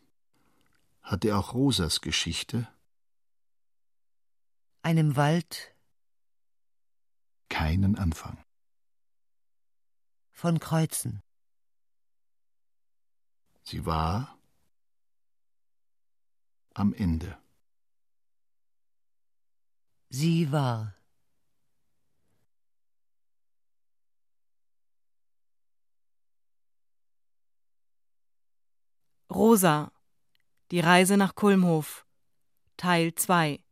[1.01, 2.67] hatte auch Rosas Geschichte
[4.81, 5.75] einem Wald
[7.49, 8.43] keinen Anfang.
[10.31, 11.21] Von Kreuzen.
[13.63, 14.37] Sie war
[16.73, 17.37] am Ende.
[20.09, 20.98] Sie war.
[29.31, 29.91] Rosa
[30.71, 32.05] Die Reise nach Kulmhof
[32.77, 33.63] Teil 2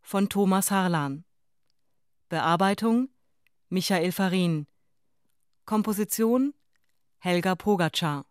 [0.00, 1.24] von Thomas Harlan
[2.28, 3.08] Bearbeitung
[3.68, 4.68] Michael Farin
[5.64, 6.54] Komposition
[7.18, 8.26] Helga Pogacar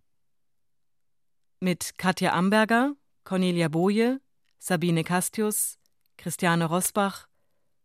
[1.60, 2.96] mit Katja Amberger,
[3.26, 4.22] Cornelia Boje,
[4.60, 5.78] Sabine Castius,
[6.16, 7.28] Christiane Rosbach,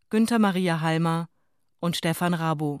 [0.09, 1.27] Günther Maria Halmer
[1.81, 2.79] und Stefan Rabo.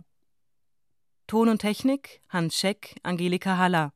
[1.27, 3.91] Ton und Technik Hans Scheck, Angelika Haller.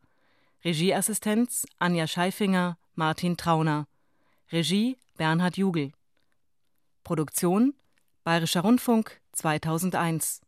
[0.63, 3.87] Regieassistenz Anja Scheifinger, Martin Trauner.
[4.51, 5.93] Regie Bernhard Jugel.
[7.03, 7.73] Produktion
[8.25, 10.41] Bayerischer Rundfunk 2001